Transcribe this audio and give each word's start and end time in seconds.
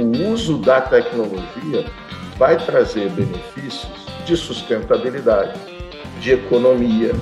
o 0.00 0.32
uso 0.32 0.58
da 0.58 0.80
tecnologia 0.80 1.84
vai 2.36 2.56
trazer 2.56 3.10
benefícios 3.10 4.06
de 4.24 4.36
sustentabilidade, 4.36 5.58
de 6.20 6.32
economia, 6.32 7.12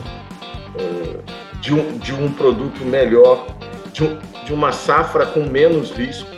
eh, 0.79 1.19
de 1.61 1.75
um, 1.75 1.99
de 1.99 2.15
um 2.15 2.33
produto 2.33 2.85
melhor, 2.85 3.47
de, 3.93 4.05
um, 4.05 4.19
de 4.45 4.53
uma 4.53 4.73
safra 4.73 5.27
com 5.27 5.41
menos 5.41 5.91
risco. 5.91 6.29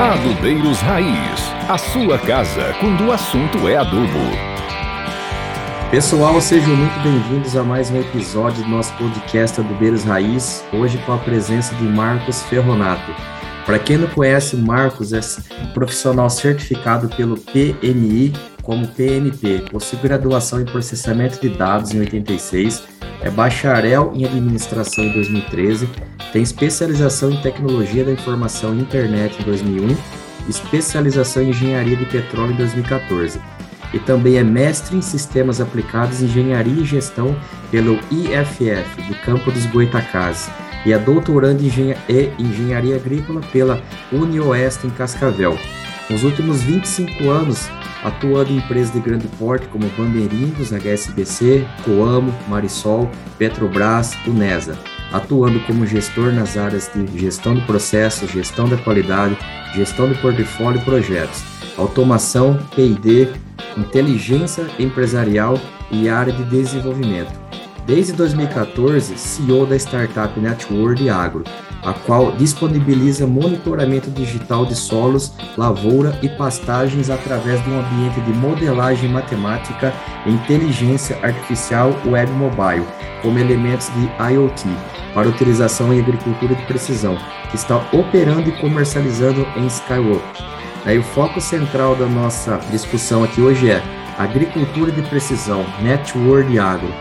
Adubeiros 0.00 0.80
Raiz, 0.80 1.52
a 1.68 1.76
sua 1.76 2.18
casa 2.18 2.74
quando 2.80 3.06
o 3.06 3.12
assunto 3.12 3.68
é 3.68 3.76
adubo. 3.76 4.49
Pessoal, 5.90 6.40
sejam 6.40 6.76
muito 6.76 7.00
bem-vindos 7.00 7.56
a 7.56 7.64
mais 7.64 7.90
um 7.90 8.00
episódio 8.00 8.62
do 8.62 8.70
nosso 8.70 8.94
podcast 8.94 9.60
Adubeiros 9.60 10.04
Raiz, 10.04 10.64
hoje 10.72 10.96
com 10.98 11.12
a 11.12 11.18
presença 11.18 11.74
de 11.74 11.82
Marcos 11.82 12.44
Ferronato. 12.44 13.12
Para 13.66 13.76
quem 13.76 13.98
não 13.98 14.06
conhece, 14.06 14.54
Marcos 14.54 15.12
é 15.12 15.18
profissional 15.74 16.30
certificado 16.30 17.08
pelo 17.08 17.36
PMI 17.36 18.32
como 18.62 18.86
PMP, 18.86 19.64
possui 19.68 19.98
graduação 19.98 20.60
em 20.60 20.64
processamento 20.64 21.40
de 21.40 21.48
dados 21.48 21.92
em 21.92 21.98
86, 21.98 22.84
é 23.20 23.28
bacharel 23.28 24.12
em 24.14 24.24
administração 24.24 25.02
em 25.02 25.12
2013, 25.12 25.88
tem 26.32 26.40
especialização 26.40 27.32
em 27.32 27.42
tecnologia 27.42 28.04
da 28.04 28.12
informação 28.12 28.76
e 28.76 28.80
internet 28.80 29.42
em 29.42 29.44
2001, 29.44 29.96
especialização 30.48 31.42
em 31.42 31.48
engenharia 31.48 31.96
de 31.96 32.04
petróleo 32.04 32.52
em 32.52 32.56
2014 32.56 33.40
e 33.92 33.98
também 33.98 34.36
é 34.36 34.44
mestre 34.44 34.96
em 34.96 35.02
Sistemas 35.02 35.60
Aplicados 35.60 36.22
Engenharia 36.22 36.82
e 36.82 36.84
Gestão 36.84 37.36
pelo 37.70 37.98
IFF, 38.10 39.02
do 39.08 39.14
campo 39.22 39.50
dos 39.50 39.66
Goitacazes, 39.66 40.50
e 40.84 40.92
é 40.92 40.98
doutorando 40.98 41.62
em 41.62 41.96
Engenharia 42.38 42.96
Agrícola 42.96 43.40
pela 43.52 43.82
UniOeste 44.12 44.86
em 44.86 44.90
Cascavel. 44.90 45.58
Nos 46.08 46.24
últimos 46.24 46.62
25 46.62 47.28
anos, 47.30 47.68
atuando 48.02 48.50
em 48.50 48.56
empresas 48.56 48.92
de 48.92 49.00
grande 49.00 49.28
porte 49.38 49.68
como 49.68 49.88
Bandeirinhos, 49.90 50.72
HSBC, 50.72 51.66
Coamo, 51.84 52.34
Marisol, 52.48 53.10
Petrobras, 53.38 54.16
Unesa, 54.26 54.76
atuando 55.12 55.60
como 55.60 55.86
gestor 55.86 56.32
nas 56.32 56.56
áreas 56.56 56.90
de 56.94 57.18
gestão 57.18 57.54
de 57.54 57.62
processos, 57.62 58.30
gestão 58.30 58.68
da 58.68 58.76
qualidade, 58.76 59.36
gestão 59.74 60.08
de 60.08 60.18
portfólio 60.20 60.80
e 60.80 60.84
projetos, 60.84 61.42
automação, 61.76 62.58
P&D, 62.74 63.28
inteligência 63.76 64.66
empresarial 64.78 65.58
e 65.90 66.08
área 66.08 66.32
de 66.32 66.44
desenvolvimento. 66.44 67.32
Desde 67.86 68.12
2014, 68.12 69.16
CEO 69.16 69.66
da 69.66 69.76
startup 69.76 70.38
Networld 70.38 71.08
Agro, 71.08 71.44
a 71.82 71.92
qual 71.92 72.32
disponibiliza 72.32 73.26
monitoramento 73.26 74.10
digital 74.10 74.66
de 74.66 74.74
solos, 74.74 75.32
lavoura 75.56 76.18
e 76.22 76.28
pastagens 76.28 77.10
através 77.10 77.62
de 77.64 77.70
um 77.70 77.80
ambiente 77.80 78.20
de 78.20 78.32
modelagem 78.32 79.08
matemática 79.08 79.92
e 80.26 80.30
inteligência 80.30 81.18
artificial 81.22 81.94
web 82.06 82.30
mobile, 82.32 82.86
como 83.22 83.38
elementos 83.38 83.90
de 83.94 84.32
IoT, 84.32 84.68
para 85.14 85.28
utilização 85.28 85.92
em 85.92 86.00
agricultura 86.00 86.54
de 86.54 86.62
precisão, 86.66 87.16
que 87.50 87.56
está 87.56 87.76
operando 87.92 88.48
e 88.48 88.52
comercializando 88.60 89.46
em 89.56 89.66
Skywalk. 89.66 90.22
Aí 90.84 90.98
o 90.98 91.02
foco 91.02 91.40
central 91.40 91.94
da 91.94 92.06
nossa 92.06 92.58
discussão 92.70 93.24
aqui 93.24 93.40
hoje 93.40 93.70
é 93.70 93.82
agricultura 94.18 94.90
de 94.92 95.02
precisão, 95.02 95.64
network 95.82 96.58
agro. 96.58 96.92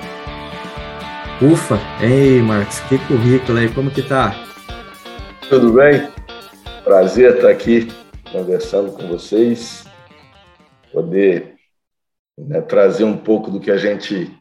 Ufa, 1.42 1.80
ei 2.02 2.42
Marcos, 2.42 2.80
que 2.82 2.98
currículo 2.98 3.60
aí, 3.60 3.70
como 3.70 3.90
que 3.90 4.02
tá? 4.02 4.49
Tudo 5.50 5.74
bem? 5.74 6.08
Prazer 6.84 7.38
estar 7.38 7.50
aqui 7.50 7.88
conversando 8.32 8.92
com 8.92 9.08
vocês, 9.08 9.84
poder 10.94 11.56
né, 12.38 12.62
trazer 12.62 13.04
um 13.04 13.18
pouco 13.18 13.50
do 13.50 13.60
que 13.60 13.72
a 13.72 13.78
gente 13.78 14.32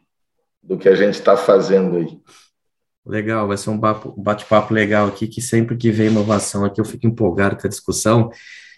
do 0.61 0.77
que 0.77 0.87
a 0.87 0.93
gente 0.93 1.15
está 1.15 1.35
fazendo 1.35 1.97
aí. 1.97 2.19
Legal, 3.03 3.47
vai 3.47 3.57
ser 3.57 3.71
um 3.71 3.79
bate-papo 3.79 4.71
legal 4.71 5.07
aqui, 5.07 5.27
que 5.27 5.41
sempre 5.41 5.75
que 5.75 5.89
vem 5.89 6.09
inovação 6.09 6.63
aqui 6.63 6.79
eu 6.79 6.85
fico 6.85 7.07
empolgado 7.07 7.57
com 7.57 7.65
a 7.65 7.69
discussão. 7.69 8.29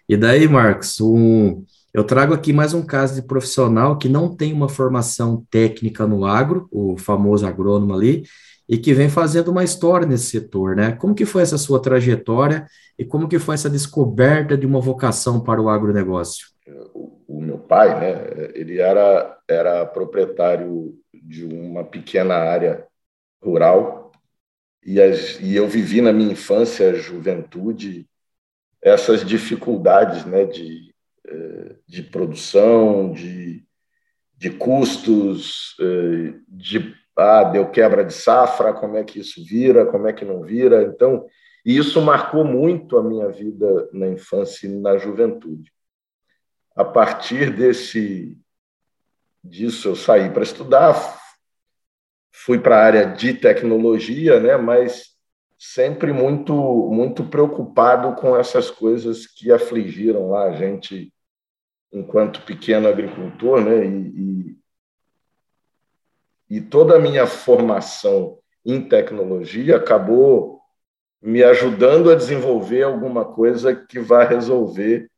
E 0.08 0.16
daí, 0.16 0.48
Marcos, 0.48 1.02
um, 1.02 1.66
eu 1.94 2.06
trago 2.06 2.34
aqui 2.34 2.54
mais 2.54 2.74
um 2.74 2.82
caso 2.82 3.14
de 3.14 3.28
profissional 3.28 3.98
que 3.98 4.08
não 4.08 4.34
tem 4.34 4.54
uma 4.54 4.70
formação 4.70 5.46
técnica 5.52 6.08
no 6.08 6.24
agro, 6.24 6.70
o 6.72 6.98
famoso 6.98 7.46
agrônomo 7.46 7.94
ali, 7.94 8.24
e 8.72 8.78
que 8.78 8.94
vem 8.94 9.10
fazendo 9.10 9.52
uma 9.52 9.66
história 9.66 10.08
nesse 10.08 10.28
setor, 10.28 10.78
né? 10.78 10.94
Como 10.94 11.14
que 11.14 11.26
foi 11.26 11.42
essa 11.42 11.58
sua 11.58 11.82
trajetória 11.82 12.66
e 12.98 13.04
como 13.04 13.28
que 13.28 13.38
foi 13.38 13.56
essa 13.56 13.70
descoberta 13.70 14.58
de 14.58 14.66
uma 14.66 14.80
vocação 14.80 15.44
para 15.44 15.62
o 15.62 15.68
agronegócio? 15.68 16.48
O, 16.94 17.22
o 17.28 17.42
meu 17.42 17.58
pai, 17.58 18.00
né, 18.00 18.52
ele 18.56 18.80
era, 18.80 19.38
era 19.46 19.86
proprietário 19.86 20.98
de 21.14 21.44
uma 21.44 21.84
pequena 21.84 22.36
área 22.36 22.88
rural 23.44 24.14
e, 24.82 25.02
as, 25.02 25.38
e 25.42 25.54
eu 25.54 25.68
vivi 25.68 26.00
na 26.00 26.14
minha 26.14 26.32
infância, 26.32 26.96
juventude, 26.96 28.08
essas 28.82 29.26
dificuldades 29.26 30.24
né, 30.24 30.46
de, 30.46 30.96
eh, 31.28 31.76
de 31.86 32.04
produção, 32.04 33.12
de, 33.12 33.66
de 34.38 34.50
custos, 34.50 35.76
eh, 35.82 36.36
de 36.48 37.01
ah, 37.22 37.44
deu 37.44 37.70
quebra 37.70 38.04
de 38.04 38.14
safra, 38.14 38.74
como 38.74 38.98
é 38.98 39.04
que 39.04 39.20
isso 39.20 39.44
vira, 39.44 39.86
como 39.86 40.08
é 40.08 40.14
que 40.14 40.26
não 40.26 40.42
vira. 40.42 40.84
Então, 40.84 41.26
isso 41.66 42.02
marcou 42.02 42.44
muito 42.44 42.98
a 42.98 43.04
minha 43.04 43.30
vida 43.30 43.90
na 43.94 44.08
infância 44.08 44.68
e 44.68 44.70
na 44.70 44.98
juventude. 44.98 45.72
A 46.76 46.84
partir 46.84 47.56
desse 47.56 48.38
disso, 49.44 49.90
eu 49.90 49.96
saí 49.96 50.30
para 50.30 50.44
estudar, 50.44 51.20
fui 52.32 52.60
para 52.60 52.78
a 52.78 52.84
área 52.84 53.06
de 53.06 53.34
tecnologia, 53.34 54.40
né, 54.40 54.58
mas 54.58 55.12
sempre 55.58 56.12
muito 56.12 56.54
muito 56.90 57.24
preocupado 57.24 58.16
com 58.16 58.36
essas 58.36 58.72
coisas 58.72 59.28
que 59.28 59.52
afligiram 59.52 60.30
lá 60.30 60.46
a 60.46 60.54
gente 60.54 61.14
enquanto 61.94 62.42
pequeno 62.42 62.88
agricultor, 62.88 63.62
né? 63.62 63.86
E, 63.86 63.90
e, 63.90 64.41
e 66.52 66.60
toda 66.60 66.98
a 66.98 67.00
minha 67.00 67.26
formação 67.26 68.38
em 68.66 68.82
tecnologia 68.82 69.78
acabou 69.78 70.60
me 71.22 71.42
ajudando 71.42 72.12
a 72.12 72.16
desenvolver 72.16 72.84
alguma 72.84 73.24
coisa 73.24 73.74
que 73.74 74.02
vai 74.02 74.28
resolver 74.28 75.10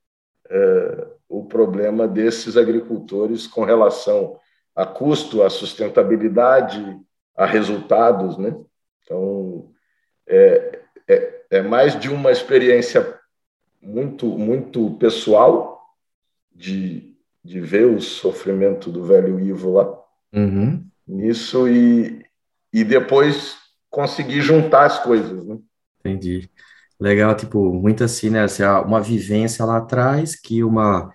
é, 0.48 1.08
o 1.28 1.44
problema 1.44 2.08
desses 2.08 2.56
agricultores 2.56 3.48
com 3.48 3.64
relação 3.64 4.40
a 4.76 4.86
custo, 4.86 5.42
a 5.42 5.50
sustentabilidade, 5.50 7.00
a 7.36 7.48
resultados, 7.48 8.38
né? 8.38 8.56
Então, 9.02 9.72
é, 10.28 10.82
é, 11.08 11.46
é 11.50 11.62
mais 11.64 12.00
de 12.00 12.10
uma 12.10 12.32
experiência 12.32 13.20
muito, 13.82 14.28
muito 14.28 14.92
pessoal 14.98 15.82
de, 16.54 17.18
de 17.44 17.60
ver 17.60 17.88
o 17.88 18.00
sofrimento 18.00 18.92
do 18.92 19.04
velho 19.04 19.40
Ivo 19.40 19.74
lá 19.74 20.00
uhum. 20.32 20.93
Nisso 21.08 21.68
e, 21.68 22.26
e 22.72 22.84
depois 22.84 23.56
conseguir 23.90 24.42
juntar 24.42 24.86
as 24.86 25.00
coisas. 25.00 25.46
Né? 25.46 25.58
Entendi. 26.00 26.50
Legal, 27.00 27.36
tipo, 27.36 27.74
muito 27.74 28.04
assim, 28.04 28.30
né? 28.30 28.44
Assim, 28.44 28.64
uma 28.64 29.02
vivência 29.02 29.66
lá 29.66 29.78
atrás 29.78 30.36
que 30.36 30.64
uma 30.64 31.12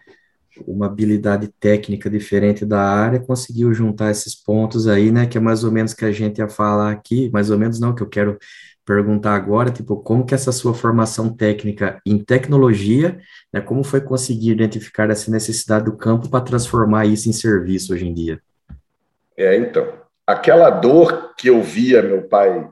uma 0.67 0.87
habilidade 0.87 1.49
técnica 1.61 2.11
diferente 2.11 2.65
da 2.65 2.81
área, 2.81 3.21
conseguiu 3.21 3.73
juntar 3.73 4.11
esses 4.11 4.35
pontos 4.35 4.89
aí, 4.89 5.11
né, 5.11 5.27
que 5.27 5.39
é 5.39 5.41
mais 5.41 5.65
ou 5.65 5.71
menos 5.71 5.95
que 5.95 6.05
a 6.05 6.13
gente 6.13 6.39
ia 6.39 6.49
falar 6.49 6.91
aqui, 6.91 7.31
mais 7.33 7.51
ou 7.51 7.59
menos 7.59 7.79
não, 7.79 7.95
que 7.95 8.03
eu 8.03 8.09
quero 8.09 8.39
perguntar 8.85 9.35
agora, 9.35 9.71
tipo, 9.71 9.97
como 9.99 10.25
que 10.25 10.35
essa 10.35 10.51
sua 10.51 10.73
formação 10.73 11.33
técnica 11.33 12.01
em 12.07 12.19
tecnologia, 12.19 13.21
né, 13.53 13.61
como 13.61 13.85
foi 13.85 14.01
conseguir 14.01 14.51
identificar 14.51 15.11
essa 15.11 15.31
necessidade 15.31 15.85
do 15.85 15.97
campo 15.97 16.29
para 16.29 16.45
transformar 16.45 17.05
isso 17.05 17.29
em 17.29 17.33
serviço 17.33 17.93
hoje 17.93 18.07
em 18.07 18.15
dia? 18.15 18.41
É, 19.39 19.57
então, 19.57 19.97
aquela 20.27 20.69
dor 20.69 21.37
que 21.37 21.49
eu 21.49 21.63
via 21.63 22.03
meu 22.03 22.27
pai 22.27 22.69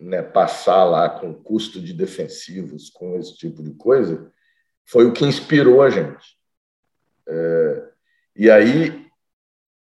né, 0.00 0.20
passar 0.20 0.82
lá 0.82 1.08
com 1.08 1.32
custo 1.32 1.80
de 1.80 1.92
defensivos, 1.92 2.90
com 2.90 3.16
esse 3.16 3.36
tipo 3.36 3.62
de 3.62 3.70
coisa, 3.74 4.32
foi 4.84 5.06
o 5.06 5.12
que 5.12 5.24
inspirou 5.24 5.80
a 5.80 5.88
gente. 5.88 6.36
É, 7.28 7.82
e 8.34 8.50
aí 8.50 9.06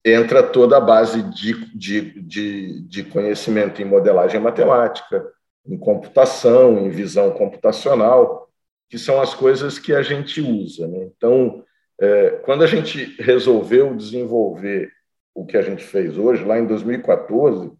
entra 0.06 0.44
toda 0.44 0.78
a 0.78 0.82
base 0.82 1.24
de, 1.24 1.66
de, 1.76 2.22
de, 2.22 2.82
de 2.82 3.04
conhecimento 3.06 3.82
em 3.82 3.86
modelagem 3.86 4.40
matemática, 4.40 5.28
em 5.66 5.76
computação, 5.76 6.78
em 6.78 6.90
visão 6.92 7.32
computacional, 7.32 8.48
que 8.88 9.00
são 9.00 9.20
as 9.20 9.34
coisas 9.34 9.80
que 9.80 9.92
a 9.92 10.04
gente 10.04 10.40
usa. 10.40 10.88
Né? 10.88 11.10
Então, 11.16 11.66
é, 12.00 12.30
quando 12.44 12.64
a 12.64 12.68
gente 12.68 13.20
resolveu 13.20 13.96
desenvolver 13.96 14.92
o 15.34 15.46
que 15.46 15.58
a 15.58 15.62
gente 15.62 15.84
fez 15.84 16.18
hoje, 16.18 16.44
lá 16.44 16.60
em 16.60 16.66
2014, 16.66 17.72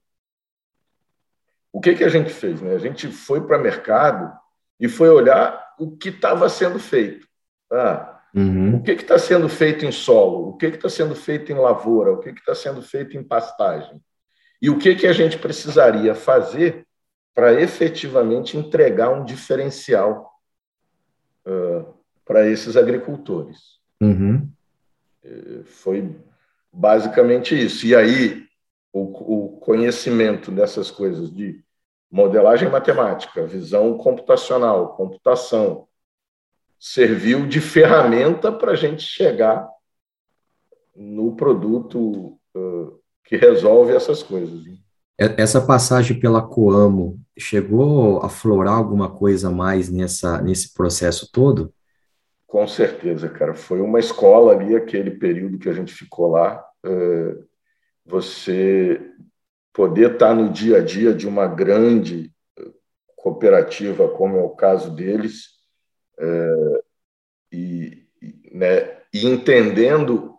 o 1.72 1.80
que, 1.80 1.96
que 1.96 2.04
a 2.04 2.10
gente 2.10 2.32
fez? 2.32 2.62
Né? 2.62 2.74
A 2.74 2.80
gente 2.80 3.08
foi 3.08 3.46
para 3.46 3.58
o 3.58 3.62
mercado 3.62 4.32
e 4.80 4.88
foi 4.88 5.10
olhar 5.10 5.76
o 5.78 5.96
que 5.96 6.10
estava 6.10 6.50
sendo 6.50 6.80
feito. 6.80 7.28
Ah, 7.72 8.22
uhum. 8.34 8.78
O 8.78 8.84
que 8.84 8.92
está 8.92 9.20
sendo 9.20 9.48
feito 9.48 9.86
em 9.86 9.92
solo? 9.92 10.50
O 10.50 10.58
que 10.58 10.66
está 10.66 10.90
sendo 10.90 11.16
feito 11.16 11.52
em 11.52 11.56
lavoura? 11.56 12.14
O 12.14 12.20
que 12.20 12.30
está 12.30 12.56
sendo 12.56 12.82
feito 12.82 13.16
em 13.16 13.24
pastagem? 13.24 14.02
E 14.62 14.70
o 14.70 14.78
que, 14.78 14.96
que 14.96 15.08
a 15.08 15.14
gente 15.14 15.38
precisaria 15.38 16.16
fazer 16.16 16.86
para 17.34 17.54
efetivamente 17.62 18.58
entregar 18.58 19.10
um 19.10 19.24
diferencial 19.24 20.30
uh, 21.46 21.94
para 22.26 22.48
esses 22.48 22.76
agricultores? 22.76 23.80
Uhum. 24.02 24.50
Foi 25.66 26.16
basicamente 26.72 27.60
isso. 27.60 27.86
E 27.86 27.96
aí, 27.96 28.46
o, 28.92 29.46
o 29.46 29.60
conhecimento 29.60 30.52
dessas 30.52 30.90
coisas 30.90 31.32
de 31.32 31.64
modelagem 32.12 32.70
matemática, 32.70 33.46
visão 33.46 33.98
computacional, 33.98 34.96
computação, 34.96 35.88
serviu 36.80 37.46
de 37.46 37.60
ferramenta 37.60 38.52
para 38.52 38.72
a 38.72 38.76
gente 38.76 39.04
chegar 39.04 39.68
no 40.96 41.36
produto 41.36 42.40
que 43.30 43.38
resolve 43.38 43.94
essas 43.94 44.24
coisas. 44.24 44.66
Né? 44.66 44.76
Essa 45.18 45.62
passagem 45.62 46.20
pela 46.20 46.42
Coamo 46.42 47.20
chegou 47.38 48.22
a 48.24 48.30
florar 48.30 48.74
alguma 48.74 49.10
coisa 49.10 49.52
mais 49.52 49.90
nessa, 49.90 50.42
nesse 50.42 50.74
processo 50.74 51.30
todo? 51.32 51.72
Com 52.50 52.68
certeza, 52.68 53.30
cara. 53.30 53.54
Foi 53.54 53.80
uma 53.80 54.00
escola 54.00 54.54
ali, 54.54 54.76
aquele 54.76 55.12
período 55.12 55.60
que 55.60 55.70
a 55.70 55.74
gente 55.74 55.94
ficou 55.94 56.32
lá. 56.32 56.66
Você 58.04 59.00
poder 59.72 60.14
estar 60.14 60.34
no 60.34 60.50
dia 60.50 60.78
a 60.78 60.82
dia 60.82 61.14
de 61.14 61.28
uma 61.28 61.46
grande 61.46 62.34
cooperativa, 63.16 64.10
como 64.10 64.36
é 64.36 64.42
o 64.42 64.50
caso 64.50 64.90
deles, 64.90 65.60
e, 67.52 68.08
né, 68.52 68.98
e 69.14 69.28
entendendo 69.28 70.34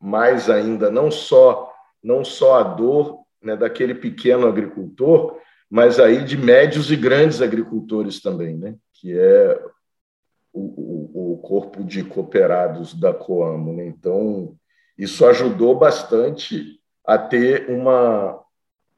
mais 0.00 0.50
ainda 0.50 0.90
não 0.90 1.10
só 1.12 1.72
não 2.02 2.24
só 2.24 2.58
a 2.58 2.62
dor 2.62 3.20
né, 3.40 3.56
daquele 3.56 3.94
pequeno 3.94 4.48
agricultor, 4.48 5.40
mas 5.70 6.00
aí 6.00 6.24
de 6.24 6.36
médios 6.36 6.90
e 6.90 6.96
grandes 6.96 7.40
agricultores 7.40 8.20
também, 8.20 8.56
né, 8.56 8.76
que 8.94 9.16
é 9.16 9.60
o, 10.58 11.32
o, 11.34 11.38
corpo 11.38 11.84
de 11.84 12.02
cooperados 12.02 12.94
da 12.94 13.12
Coamo. 13.12 13.72
Né? 13.74 13.86
Então, 13.86 14.56
isso 14.96 15.26
ajudou 15.26 15.78
bastante 15.78 16.80
a 17.04 17.18
ter 17.18 17.70
uma, 17.70 18.40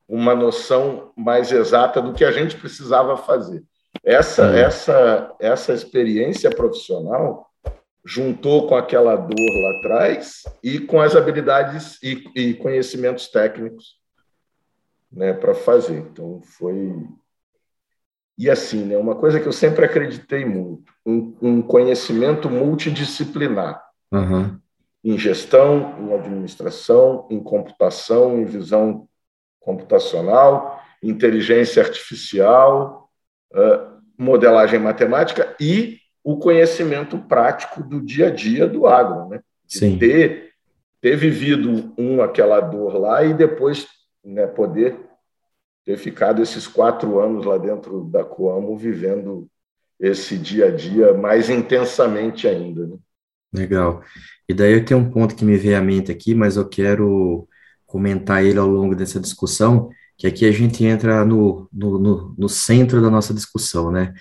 uma 0.09 0.35
noção 0.35 1.13
mais 1.17 1.51
exata 1.51 2.01
do 2.01 2.13
que 2.13 2.25
a 2.25 2.31
gente 2.31 2.57
precisava 2.57 3.17
fazer. 3.17 3.63
Essa, 4.05 4.57
é. 4.57 4.61
essa, 4.61 5.35
essa 5.41 5.73
experiência 5.73 6.51
profissional 6.51 7.49
juntou 8.05 8.67
com 8.67 8.77
aquela 8.77 9.17
dor 9.17 9.35
lá 9.37 9.79
atrás 9.79 10.43
e 10.63 10.79
com 10.79 11.01
as 11.01 11.15
habilidades 11.15 12.03
e, 12.03 12.25
e 12.35 12.55
conhecimentos 12.55 13.29
técnicos 13.29 13.99
né, 15.13 15.33
para 15.33 15.55
fazer. 15.55 15.99
Então, 15.99 16.41
foi. 16.43 17.05
E 18.39 18.49
assim, 18.49 18.85
né, 18.85 18.97
uma 18.97 19.17
coisa 19.17 19.41
que 19.41 19.49
eu 19.49 19.53
sempre 19.53 19.85
acreditei 19.85 20.45
muito: 20.45 20.93
um, 21.05 21.35
um 21.43 21.63
conhecimento 21.63 22.49
multidisciplinar. 22.49 23.83
Uhum. 24.13 24.57
Em 25.05 25.19
gestão, 25.19 25.97
em 25.99 26.15
administração, 26.15 27.27
em 27.31 27.41
computação, 27.41 28.39
em 28.39 28.45
visão 28.45 29.09
computacional, 29.61 30.81
inteligência 31.03 31.83
artificial, 31.83 33.11
modelagem 34.19 34.79
matemática 34.79 35.55
e 35.61 35.99
o 36.25 36.37
conhecimento 36.37 37.19
prático 37.19 37.83
do 37.83 38.01
dia 38.01 38.27
a 38.27 38.31
dia 38.31 38.67
do 38.67 38.87
agro, 38.87 39.29
né? 39.29 39.41
De 39.67 39.79
Sim. 39.79 39.99
Ter, 39.99 40.53
ter 41.01 41.17
vivido 41.17 41.93
um 41.97 42.23
aquela 42.23 42.61
dor 42.61 42.99
lá 42.99 43.25
e 43.25 43.33
depois 43.33 43.87
né, 44.25 44.47
poder 44.47 45.08
ter 45.89 45.97
ficado 45.97 46.43
esses 46.43 46.67
quatro 46.67 47.19
anos 47.19 47.47
lá 47.47 47.57
dentro 47.57 48.05
da 48.05 48.23
Coamo 48.23 48.77
vivendo 48.77 49.49
esse 49.99 50.37
dia 50.37 50.67
a 50.67 50.71
dia 50.71 51.15
mais 51.15 51.49
intensamente 51.49 52.47
ainda. 52.47 52.87
Né? 52.87 52.97
Legal. 53.55 54.03
E 54.47 54.53
daí 54.53 54.75
eu 54.75 54.85
tenho 54.85 55.01
um 55.01 55.11
ponto 55.11 55.35
que 55.35 55.47
me 55.47 55.57
veio 55.57 55.79
à 55.79 55.81
mente 55.81 56.13
aqui, 56.13 56.35
mas 56.35 56.59
eu 56.59 56.69
quero 56.69 57.49
comentar 57.87 58.45
ele 58.45 58.59
ao 58.59 58.69
longo 58.69 58.95
dessa 58.95 59.19
discussão, 59.19 59.89
que 60.19 60.27
aqui 60.27 60.45
a 60.45 60.53
gente 60.53 60.85
entra 60.85 61.25
no, 61.25 61.67
no, 61.73 61.99
no, 61.99 62.35
no 62.37 62.49
centro 62.51 63.01
da 63.01 63.09
nossa 63.09 63.33
discussão, 63.33 63.91
né? 63.91 64.13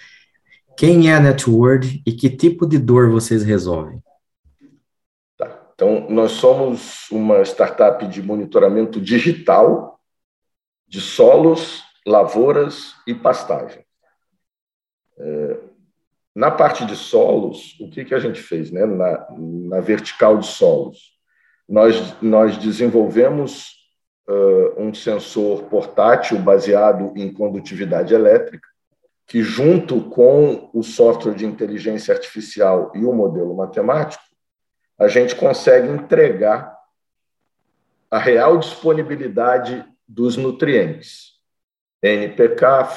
Quem 0.78 1.12
é 1.12 1.16
a 1.16 1.20
Netword 1.20 2.02
e 2.06 2.14
que 2.14 2.30
tipo 2.30 2.66
de 2.66 2.80
dor 2.80 3.10
vocês 3.10 3.44
resolvem? 3.44 4.02
Tá. 5.38 5.68
Então, 5.76 6.08
nós 6.10 6.32
somos 6.32 7.12
uma 7.12 7.42
startup 7.42 8.08
de 8.08 8.24
monitoramento 8.24 9.02
digital 9.02 9.97
de 10.88 11.02
solos, 11.02 11.84
lavouras 12.06 12.96
e 13.06 13.14
pastagem. 13.14 13.86
É, 15.20 15.60
na 16.34 16.52
parte 16.52 16.86
de 16.86 16.96
solos, 16.96 17.76
o 17.80 17.90
que, 17.90 18.06
que 18.06 18.14
a 18.14 18.20
gente 18.20 18.40
fez? 18.40 18.72
Né? 18.72 18.86
Na, 18.86 19.28
na 19.32 19.80
vertical 19.80 20.38
de 20.38 20.46
solos, 20.46 21.18
nós, 21.68 22.16
nós 22.22 22.58
desenvolvemos 22.58 23.72
uh, 24.30 24.82
um 24.82 24.94
sensor 24.94 25.64
portátil 25.64 26.38
baseado 26.38 27.12
em 27.16 27.34
condutividade 27.34 28.14
elétrica, 28.14 28.68
que, 29.26 29.42
junto 29.42 30.10
com 30.10 30.70
o 30.74 30.84
software 30.84 31.34
de 31.34 31.46
inteligência 31.46 32.14
artificial 32.14 32.92
e 32.96 33.04
o 33.04 33.12
modelo 33.12 33.56
matemático, 33.56 34.24
a 34.98 35.08
gente 35.08 35.36
consegue 35.36 35.90
entregar 35.90 36.78
a 38.10 38.18
real 38.18 38.58
disponibilidade 38.58 39.86
dos 40.08 40.38
nutrientes. 40.38 41.38
NPK, 42.02 42.88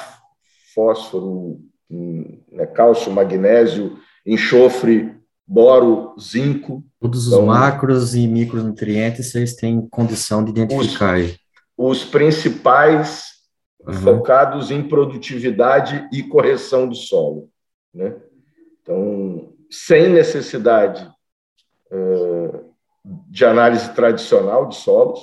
fósforo, 0.73 1.59
hum, 1.89 2.41
né, 2.51 2.65
cálcio, 2.65 3.11
magnésio, 3.11 3.97
enxofre, 4.25 5.15
boro, 5.45 6.15
zinco. 6.19 6.83
Todos 6.99 7.27
os 7.27 7.33
então, 7.33 7.47
macros 7.47 8.15
e 8.15 8.27
micronutrientes 8.27 9.31
vocês 9.31 9.55
têm 9.55 9.87
condição 9.89 10.43
de 10.43 10.51
identificar. 10.51 11.19
Os, 11.19 11.37
os 11.77 12.03
principais 12.05 13.31
uhum. 13.85 13.93
focados 13.93 14.71
em 14.71 14.87
produtividade 14.87 16.07
e 16.13 16.23
correção 16.23 16.87
do 16.87 16.95
solo. 16.95 17.49
Né? 17.93 18.15
Então, 18.81 19.53
sem 19.69 20.09
necessidade 20.09 21.09
uh, 21.91 22.71
de 23.03 23.45
análise 23.45 23.93
tradicional 23.93 24.67
de 24.67 24.75
solos, 24.75 25.21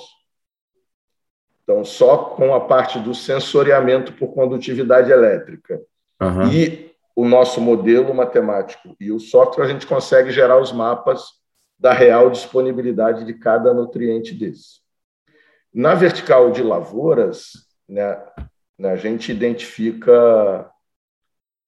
então, 1.69 1.85
só 1.85 2.17
com 2.17 2.55
a 2.55 2.61
parte 2.61 2.97
do 2.97 3.13
sensoriamento 3.13 4.13
por 4.13 4.33
condutividade 4.33 5.11
elétrica. 5.11 5.79
Uhum. 6.19 6.51
E 6.51 6.95
o 7.15 7.23
nosso 7.23 7.61
modelo 7.61 8.11
matemático 8.11 8.95
e 8.99 9.11
o 9.11 9.19
software, 9.19 9.65
a 9.65 9.67
gente 9.67 9.85
consegue 9.85 10.31
gerar 10.31 10.59
os 10.59 10.71
mapas 10.71 11.25
da 11.77 11.93
real 11.93 12.31
disponibilidade 12.31 13.23
de 13.23 13.35
cada 13.35 13.71
nutriente 13.71 14.33
desse. 14.33 14.79
Na 15.71 15.93
vertical 15.93 16.49
de 16.49 16.63
lavouras, 16.63 17.51
né, 17.87 18.19
né, 18.75 18.91
a 18.91 18.95
gente 18.95 19.31
identifica 19.31 20.67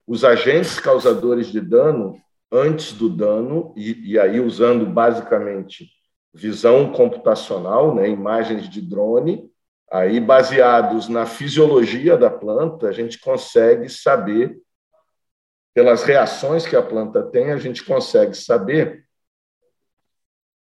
os 0.08 0.26
agentes 0.26 0.80
causadores 0.80 1.46
de 1.52 1.62
dano 1.62 2.20
antes 2.52 2.92
do 2.94 3.08
dano, 3.08 3.72
e, 3.78 4.14
e 4.14 4.20
aí 4.20 4.40
usando 4.40 4.84
basicamente 4.84 5.92
visão 6.34 6.92
computacional, 6.92 7.94
né, 7.94 8.10
imagens 8.10 8.68
de 8.68 8.82
drone, 8.82 9.51
aí 9.92 10.22
baseados 10.22 11.10
na 11.10 11.26
fisiologia 11.26 12.18
da 12.18 12.30
planta, 12.30 12.88
a 12.88 12.92
gente 12.94 13.20
consegue 13.20 13.90
saber 13.90 14.58
pelas 15.74 16.04
reações 16.04 16.66
que 16.66 16.76
a 16.76 16.82
planta 16.82 17.22
tem, 17.24 17.52
a 17.52 17.58
gente 17.58 17.84
consegue 17.84 18.34
saber 18.36 19.06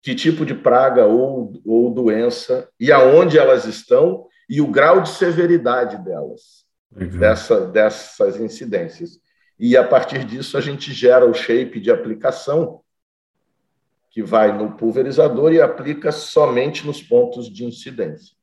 que 0.03 0.15
tipo 0.15 0.47
de 0.47 0.55
praga 0.55 1.05
ou, 1.05 1.53
ou 1.67 1.93
doença 1.93 2.69
e 2.81 2.91
aonde 2.91 3.39
elas 3.39 3.67
estão 3.67 4.27
e 4.49 4.61
o 4.61 4.67
grau 4.67 5.03
de 5.03 5.11
severidade 5.11 6.03
delas, 6.03 6.65
dessa, 7.19 7.67
dessas 7.67 8.41
incidências. 8.41 9.21
E 9.59 9.77
a 9.77 9.87
partir 9.87 10.25
disso 10.25 10.57
a 10.57 10.61
gente 10.62 10.93
gera 10.95 11.27
o 11.27 11.35
shape 11.35 11.79
de 11.79 11.91
aplicação 11.91 12.83
que 14.11 14.23
vai 14.23 14.57
no 14.57 14.77
pulverizador 14.77 15.53
e 15.53 15.61
aplica 15.61 16.11
somente 16.11 16.87
nos 16.87 17.03
pontos 17.03 17.49
de 17.49 17.65
incidência. 17.65 18.40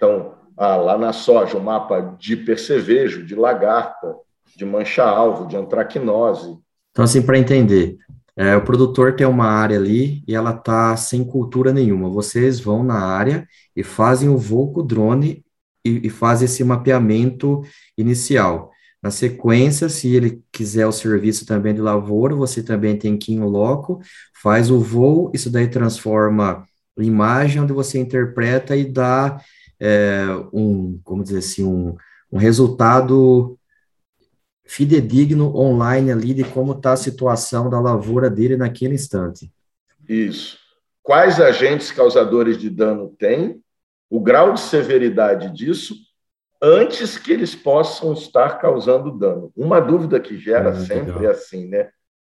Então, 0.00 0.32
ah, 0.56 0.76
lá 0.76 0.96
na 0.96 1.12
soja, 1.12 1.58
o 1.58 1.62
mapa 1.62 2.16
de 2.18 2.34
percevejo, 2.34 3.22
de 3.22 3.34
lagarta, 3.34 4.16
de 4.56 4.64
mancha-alvo, 4.64 5.46
de 5.46 5.58
antracnose. 5.58 6.56
Então, 6.90 7.04
assim, 7.04 7.20
para 7.20 7.38
entender, 7.38 7.98
é, 8.34 8.56
o 8.56 8.64
produtor 8.64 9.14
tem 9.14 9.26
uma 9.26 9.44
área 9.44 9.76
ali 9.76 10.24
e 10.26 10.34
ela 10.34 10.54
tá 10.54 10.96
sem 10.96 11.22
cultura 11.22 11.70
nenhuma. 11.70 12.08
Vocês 12.08 12.58
vão 12.58 12.82
na 12.82 12.98
área 12.98 13.46
e 13.76 13.82
fazem 13.82 14.30
o 14.30 14.38
voo 14.38 14.72
com 14.72 14.80
o 14.80 14.82
drone 14.82 15.44
e, 15.84 16.06
e 16.06 16.08
fazem 16.08 16.46
esse 16.46 16.64
mapeamento 16.64 17.60
inicial. 17.96 18.70
Na 19.02 19.10
sequência, 19.10 19.90
se 19.90 20.14
ele 20.14 20.42
quiser 20.50 20.86
o 20.86 20.92
serviço 20.92 21.44
também 21.44 21.74
de 21.74 21.82
lavoura, 21.82 22.34
você 22.34 22.62
também 22.62 22.96
tem 22.96 23.18
que 23.18 23.34
ir 23.34 23.36
no 23.36 23.48
loco, 23.50 24.00
faz 24.42 24.70
o 24.70 24.78
voo, 24.78 25.30
isso 25.34 25.50
daí 25.50 25.68
transforma 25.68 26.66
em 26.98 27.04
imagem, 27.04 27.60
onde 27.60 27.72
você 27.74 27.98
interpreta 27.98 28.74
e 28.74 28.84
dá 28.84 29.38
é, 29.80 30.26
um, 30.52 31.00
como 31.02 31.22
dizer 31.22 31.38
assim, 31.38 31.64
um, 31.64 31.96
um 32.30 32.38
resultado 32.38 33.58
fidedigno 34.64 35.56
online 35.56 36.12
ali 36.12 36.34
de 36.34 36.44
como 36.44 36.72
está 36.72 36.92
a 36.92 36.96
situação 36.96 37.68
da 37.68 37.80
lavoura 37.80 38.30
dele 38.30 38.56
naquele 38.56 38.94
instante. 38.94 39.52
Isso. 40.08 40.58
Quais 41.02 41.40
agentes 41.40 41.90
causadores 41.90 42.58
de 42.58 42.70
dano 42.70 43.14
tem, 43.18 43.60
o 44.08 44.20
grau 44.20 44.52
de 44.52 44.60
severidade 44.60 45.50
disso, 45.50 45.94
antes 46.60 47.16
que 47.16 47.32
eles 47.32 47.54
possam 47.54 48.12
estar 48.12 48.58
causando 48.58 49.10
dano. 49.10 49.50
Uma 49.56 49.80
dúvida 49.80 50.20
que 50.20 50.36
gera 50.36 50.70
ah, 50.70 50.74
sempre 50.74 51.12
legal. 51.12 51.24
é 51.24 51.26
assim, 51.28 51.66
né? 51.66 51.90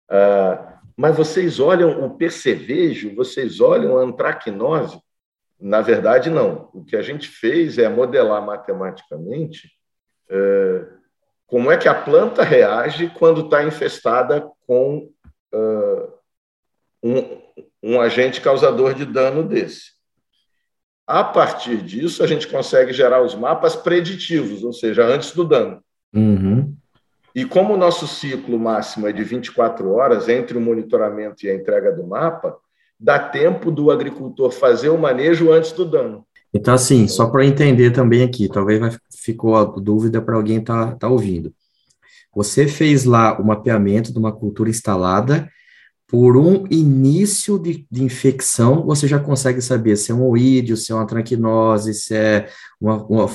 Ah, 0.08 0.80
mas 0.96 1.16
vocês 1.16 1.58
olham 1.58 2.04
o 2.04 2.16
percevejo, 2.16 3.14
vocês 3.14 3.60
olham 3.60 3.98
a 3.98 4.02
antracnose? 4.02 5.00
Na 5.62 5.80
verdade, 5.80 6.28
não. 6.28 6.68
O 6.74 6.84
que 6.84 6.96
a 6.96 7.02
gente 7.02 7.28
fez 7.28 7.78
é 7.78 7.88
modelar 7.88 8.44
matematicamente. 8.44 9.70
É, 10.28 10.86
como 11.46 11.70
é 11.70 11.76
que 11.76 11.86
a 11.86 11.94
planta 11.94 12.42
reage 12.42 13.08
quando 13.16 13.42
está 13.42 13.62
infestada 13.62 14.44
com 14.66 15.08
uh, 15.54 16.12
um, 17.00 17.42
um 17.82 18.00
agente 18.00 18.40
causador 18.40 18.92
de 18.92 19.04
dano 19.04 19.42
desse. 19.44 19.92
A 21.06 21.22
partir 21.22 21.82
disso, 21.82 22.24
a 22.24 22.26
gente 22.26 22.48
consegue 22.48 22.92
gerar 22.92 23.22
os 23.22 23.34
mapas 23.34 23.76
preditivos, 23.76 24.64
ou 24.64 24.72
seja, 24.72 25.04
antes 25.04 25.32
do 25.32 25.44
dano. 25.44 25.82
Uhum. 26.12 26.74
E 27.34 27.44
como 27.44 27.74
o 27.74 27.76
nosso 27.76 28.08
ciclo 28.08 28.58
máximo 28.58 29.06
é 29.06 29.12
de 29.12 29.22
24 29.22 29.92
horas 29.92 30.28
entre 30.28 30.56
o 30.56 30.60
monitoramento 30.60 31.46
e 31.46 31.50
a 31.50 31.54
entrega 31.54 31.92
do 31.92 32.06
mapa, 32.06 32.56
dá 33.02 33.18
tempo 33.18 33.70
do 33.72 33.90
agricultor 33.90 34.52
fazer 34.52 34.88
o 34.88 34.96
manejo 34.96 35.50
antes 35.50 35.72
do 35.72 35.84
dano. 35.84 36.24
Então, 36.54 36.72
assim, 36.72 37.08
só 37.08 37.26
para 37.28 37.44
entender 37.44 37.90
também 37.90 38.22
aqui, 38.22 38.48
talvez 38.48 38.98
ficou 39.10 39.56
a 39.56 39.64
dúvida 39.64 40.22
para 40.22 40.36
alguém 40.36 40.62
tá, 40.62 40.94
tá 40.94 41.08
ouvindo. 41.08 41.52
Você 42.34 42.68
fez 42.68 43.04
lá 43.04 43.38
o 43.38 43.44
mapeamento 43.44 44.12
de 44.12 44.18
uma 44.18 44.32
cultura 44.32 44.70
instalada, 44.70 45.50
por 46.06 46.36
um 46.36 46.64
início 46.70 47.58
de, 47.58 47.86
de, 47.90 48.04
infecção, 48.04 48.84
você 48.84 49.08
já 49.08 49.18
consegue 49.18 49.62
saber 49.62 49.96
se 49.96 50.12
é 50.12 50.14
um 50.14 50.28
oídio, 50.28 50.76
se 50.76 50.92
é 50.92 50.94
uma 50.94 51.06
tranquinose, 51.06 51.94
se 51.94 52.14
é 52.14 52.50
uma, 52.78 53.02
uma, 53.06 53.26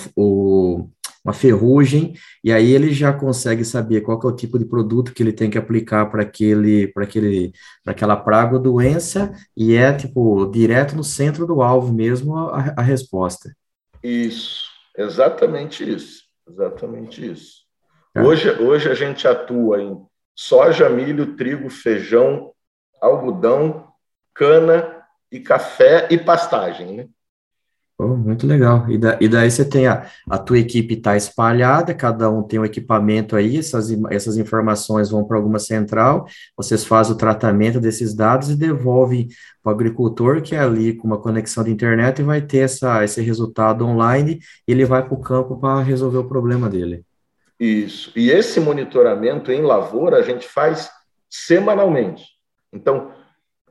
uma 1.28 1.34
ferrugem, 1.34 2.14
e 2.42 2.54
aí 2.54 2.72
ele 2.72 2.94
já 2.94 3.12
consegue 3.12 3.66
saber 3.66 4.00
qual 4.00 4.18
é 4.24 4.28
o 4.28 4.36
tipo 4.36 4.58
de 4.58 4.64
produto 4.64 5.14
que 5.14 5.22
ele 5.22 5.34
tem 5.34 5.50
que 5.50 5.58
aplicar 5.58 6.06
para 6.06 6.22
aquele, 6.22 6.88
para 6.88 7.04
aquele, 7.04 7.52
para 7.84 7.92
aquela 7.92 8.16
praga 8.16 8.56
ou 8.56 8.62
doença, 8.62 9.34
e 9.56 9.76
é 9.76 9.92
tipo 9.92 10.50
direto 10.50 10.96
no 10.96 11.04
centro 11.04 11.46
do 11.46 11.62
alvo 11.62 11.94
mesmo 11.94 12.38
a, 12.38 12.74
a 12.78 12.82
resposta. 12.82 13.54
Isso, 14.02 14.70
exatamente 14.98 15.84
isso, 15.84 16.24
exatamente 16.50 17.30
isso. 17.30 17.68
Hoje, 18.16 18.50
hoje 18.50 18.90
a 18.90 18.96
gente 18.96 19.28
atua 19.28 19.84
em 19.84 19.98
soja, 20.34 20.90
milho, 20.90 21.36
trigo, 21.36 21.70
feijão, 21.70 22.54
algodão, 23.02 23.90
cana 24.34 25.04
e 25.30 25.42
café 25.42 26.08
e 26.10 26.18
pastagem, 26.18 26.96
né? 26.96 27.08
Oh, 28.00 28.16
muito 28.16 28.46
legal. 28.46 28.88
E, 28.92 28.98
da, 28.98 29.18
e 29.20 29.28
daí 29.28 29.50
você 29.50 29.66
tem 29.68 29.88
a, 29.88 30.06
a 30.30 30.38
tua 30.38 30.60
equipe 30.60 30.94
está 30.94 31.18
espalhada, 31.18 31.96
cada 31.96 32.30
um 32.30 32.44
tem 32.44 32.60
um 32.60 32.66
equipamento 32.66 33.36
aí, 33.36 33.58
essas, 33.58 33.90
essas 34.12 34.38
informações 34.38 35.10
vão 35.10 35.24
para 35.24 35.36
alguma 35.36 35.58
central, 35.58 36.28
vocês 36.56 36.86
fazem 36.86 37.14
o 37.14 37.18
tratamento 37.18 37.80
desses 37.80 38.14
dados 38.14 38.52
e 38.52 38.56
devolvem 38.56 39.30
para 39.64 39.72
o 39.72 39.74
agricultor, 39.74 40.44
que 40.44 40.56
é 40.56 40.60
ali 40.60 40.94
com 40.94 41.08
uma 41.08 41.20
conexão 41.20 41.64
de 41.64 41.72
internet 41.72 42.20
e 42.20 42.24
vai 42.24 42.40
ter 42.40 42.60
essa, 42.60 43.04
esse 43.04 43.20
resultado 43.20 43.84
online, 43.84 44.40
e 44.68 44.72
ele 44.72 44.86
vai 44.86 45.04
para 45.04 45.16
o 45.16 45.22
campo 45.22 45.60
para 45.60 45.82
resolver 45.82 46.20
o 46.20 46.28
problema 46.28 46.70
dele. 46.70 47.04
Isso. 47.60 48.12
E 48.16 48.30
esse 48.30 48.60
monitoramento 48.60 49.52
em 49.52 49.64
lavoura 49.64 50.18
a 50.18 50.22
gente 50.22 50.48
faz 50.48 50.92
semanalmente. 51.28 52.24
Então, 52.72 53.12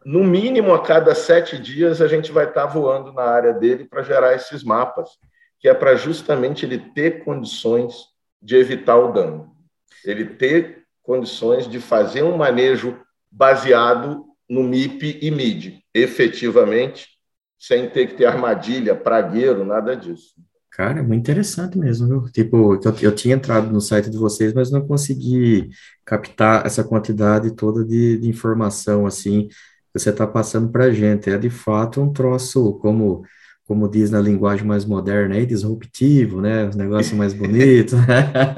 no 0.07 0.23
mínimo 0.23 0.73
a 0.73 0.81
cada 0.81 1.17
sete 1.17 1.59
dias 1.59 2.01
a 2.01 2.07
gente 2.07 2.31
vai 2.31 2.47
estar 2.47 2.65
voando 2.67 3.13
na 3.13 3.25
área 3.25 3.53
dele 3.53 3.85
para 3.85 4.05
gerar 4.05 4.37
esses 4.37 4.63
mapas, 4.63 5.11
que 5.59 5.69
é 5.69 5.75
para 5.75 5.97
justamente 5.97 6.65
ele 6.65 6.79
ter 6.79 7.25
condições 7.25 7.93
de 8.41 8.55
evitar 8.55 8.97
o 8.97 9.11
dano, 9.11 9.51
ele 10.05 10.25
ter 10.25 10.85
condições 11.03 11.69
de 11.69 11.81
fazer 11.81 12.23
um 12.23 12.37
manejo 12.37 12.97
baseado 13.29 14.25
no 14.49 14.63
MIP 14.63 15.19
e 15.21 15.29
MID, 15.29 15.83
efetivamente, 15.93 17.09
sem 17.59 17.91
ter 17.91 18.07
que 18.07 18.15
ter 18.15 18.27
armadilha, 18.27 18.95
pragueiro, 18.95 19.65
nada 19.65 19.97
disso. 19.97 20.35
Cara, 20.71 21.01
é 21.01 21.03
muito 21.03 21.23
interessante 21.23 21.77
mesmo, 21.77 22.07
viu? 22.07 22.31
Tipo, 22.31 22.75
eu, 22.75 22.95
eu 23.03 23.13
tinha 23.13 23.35
entrado 23.35 23.73
no 23.73 23.81
site 23.81 24.09
de 24.09 24.19
vocês, 24.19 24.53
mas 24.53 24.71
não 24.71 24.87
consegui 24.87 25.69
captar 26.05 26.65
essa 26.65 26.85
quantidade 26.85 27.57
toda 27.57 27.85
de, 27.85 28.19
de 28.19 28.29
informação, 28.29 29.05
assim, 29.05 29.49
você 29.99 30.11
está 30.11 30.27
passando 30.27 30.69
para 30.71 30.85
a 30.85 30.93
gente. 30.93 31.31
É, 31.31 31.39
de 31.39 31.51
fato, 31.51 32.01
um 32.01 32.13
troço, 32.13 32.75
como, 32.75 33.23
como 33.67 33.89
diz 33.89 34.11
na 34.11 34.21
linguagem 34.21 34.67
mais 34.67 34.85
moderna, 34.85 35.35
aí, 35.35 35.47
disruptivo, 35.47 36.41
né? 36.41 36.69
Os 36.69 36.77
negócios 36.77 37.17
mais 37.17 37.33
bonitos. 37.33 37.99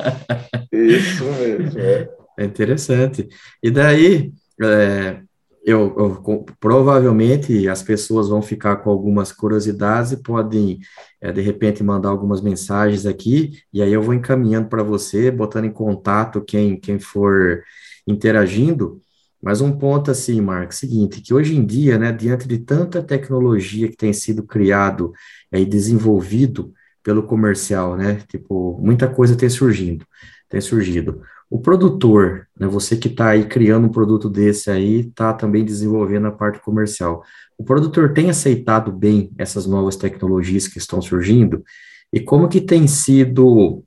Isso 0.72 1.24
mesmo, 1.24 1.78
é. 1.78 2.08
É 2.38 2.44
interessante. 2.44 3.28
E 3.60 3.68
daí, 3.68 4.32
é, 4.62 5.20
eu, 5.64 5.94
eu, 5.98 6.46
provavelmente 6.60 7.68
as 7.68 7.82
pessoas 7.82 8.28
vão 8.28 8.40
ficar 8.40 8.76
com 8.76 8.90
algumas 8.90 9.32
curiosidades 9.32 10.12
e 10.12 10.22
podem, 10.22 10.78
é, 11.20 11.32
de 11.32 11.40
repente, 11.40 11.82
mandar 11.82 12.10
algumas 12.10 12.40
mensagens 12.40 13.04
aqui, 13.06 13.58
e 13.72 13.82
aí 13.82 13.92
eu 13.92 14.00
vou 14.00 14.14
encaminhando 14.14 14.68
para 14.68 14.84
você, 14.84 15.30
botando 15.32 15.64
em 15.64 15.72
contato 15.72 16.40
quem, 16.40 16.78
quem 16.78 16.98
for 17.00 17.64
interagindo. 18.06 19.02
Mas 19.42 19.60
um 19.60 19.72
ponto 19.72 20.10
assim, 20.10 20.40
Marcos, 20.40 20.78
seguinte, 20.78 21.20
que 21.20 21.32
hoje 21.32 21.56
em 21.56 21.64
dia, 21.64 21.96
né, 21.96 22.12
diante 22.12 22.48
de 22.48 22.58
tanta 22.58 23.02
tecnologia 23.02 23.88
que 23.88 23.96
tem 23.96 24.12
sido 24.12 24.42
criado 24.42 25.12
e 25.52 25.64
desenvolvido 25.64 26.72
pelo 27.02 27.22
comercial, 27.22 27.96
né, 27.96 28.20
tipo, 28.28 28.78
muita 28.82 29.08
coisa 29.08 29.36
tem 29.36 29.48
surgindo, 29.48 30.04
tem 30.48 30.60
surgido. 30.60 31.22
O 31.48 31.60
produtor, 31.60 32.46
né, 32.58 32.66
você 32.66 32.96
que 32.96 33.08
está 33.08 33.28
aí 33.30 33.44
criando 33.44 33.86
um 33.86 33.92
produto 33.92 34.28
desse 34.28 34.70
aí, 34.70 35.00
está 35.00 35.32
também 35.32 35.64
desenvolvendo 35.64 36.26
a 36.26 36.32
parte 36.32 36.60
comercial. 36.60 37.22
O 37.56 37.64
produtor 37.64 38.12
tem 38.12 38.28
aceitado 38.28 38.92
bem 38.92 39.32
essas 39.38 39.66
novas 39.66 39.96
tecnologias 39.96 40.68
que 40.68 40.78
estão 40.78 41.00
surgindo? 41.00 41.62
E 42.12 42.20
como 42.20 42.48
que 42.48 42.60
tem 42.60 42.86
sido 42.86 43.82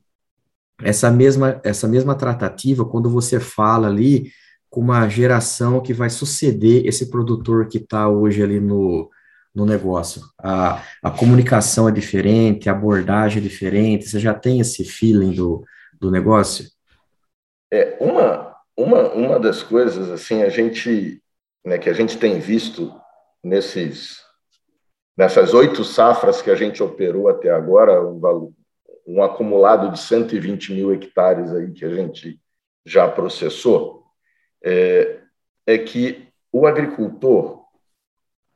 essa 0.82 1.10
mesma, 1.10 1.60
essa 1.62 1.86
mesma 1.86 2.14
tratativa 2.14 2.84
quando 2.84 3.08
você 3.08 3.38
fala 3.38 3.86
ali 3.86 4.32
com 4.72 4.80
uma 4.80 5.06
geração 5.06 5.82
que 5.82 5.92
vai 5.92 6.08
suceder 6.08 6.86
esse 6.86 7.10
produtor 7.10 7.68
que 7.68 7.76
está 7.76 8.08
hoje 8.08 8.42
ali 8.42 8.58
no, 8.58 9.10
no 9.54 9.66
negócio? 9.66 10.22
A, 10.42 10.82
a 11.02 11.10
comunicação 11.10 11.86
é 11.86 11.92
diferente, 11.92 12.70
a 12.70 12.72
abordagem 12.72 13.38
é 13.38 13.46
diferente, 13.46 14.08
você 14.08 14.18
já 14.18 14.32
tem 14.32 14.60
esse 14.60 14.82
feeling 14.82 15.34
do, 15.34 15.62
do 16.00 16.10
negócio? 16.10 16.64
É, 17.70 17.98
uma, 18.00 18.56
uma, 18.74 19.12
uma 19.12 19.38
das 19.38 19.62
coisas 19.62 20.10
assim 20.10 20.42
a 20.42 20.48
gente, 20.48 21.22
né, 21.62 21.76
que 21.76 21.90
a 21.90 21.92
gente 21.92 22.16
tem 22.16 22.40
visto 22.40 22.98
nesses 23.44 24.22
nessas 25.14 25.52
oito 25.52 25.84
safras 25.84 26.40
que 26.40 26.50
a 26.50 26.56
gente 26.56 26.82
operou 26.82 27.28
até 27.28 27.50
agora, 27.50 28.02
um, 28.02 28.54
um 29.06 29.22
acumulado 29.22 29.92
de 29.92 30.00
120 30.00 30.72
mil 30.72 30.94
hectares 30.94 31.52
aí 31.52 31.70
que 31.70 31.84
a 31.84 31.94
gente 31.94 32.40
já 32.86 33.06
processou, 33.06 34.01
é, 34.64 35.20
é 35.66 35.78
que 35.78 36.28
o 36.50 36.66
agricultor 36.66 37.62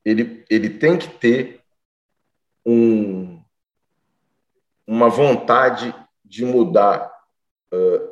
ele, 0.05 0.45
ele 0.49 0.71
tem 0.71 0.97
que 0.97 1.09
ter 1.09 1.61
um, 2.65 3.41
uma 4.87 5.09
vontade 5.09 5.95
de 6.25 6.45
mudar 6.45 7.17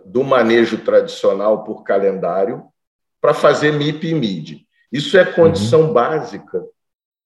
do 0.05 0.23
manejo 0.23 0.79
tradicional 0.79 1.65
por 1.65 1.83
calendário 1.83 2.65
para 3.21 3.33
fazer 3.33 3.73
MIP 3.73 4.09
e 4.09 4.15
MID. 4.15 4.69
Isso 4.93 5.17
é 5.17 5.25
condição 5.25 5.83
uhum. 5.83 5.93
básica 5.93 6.63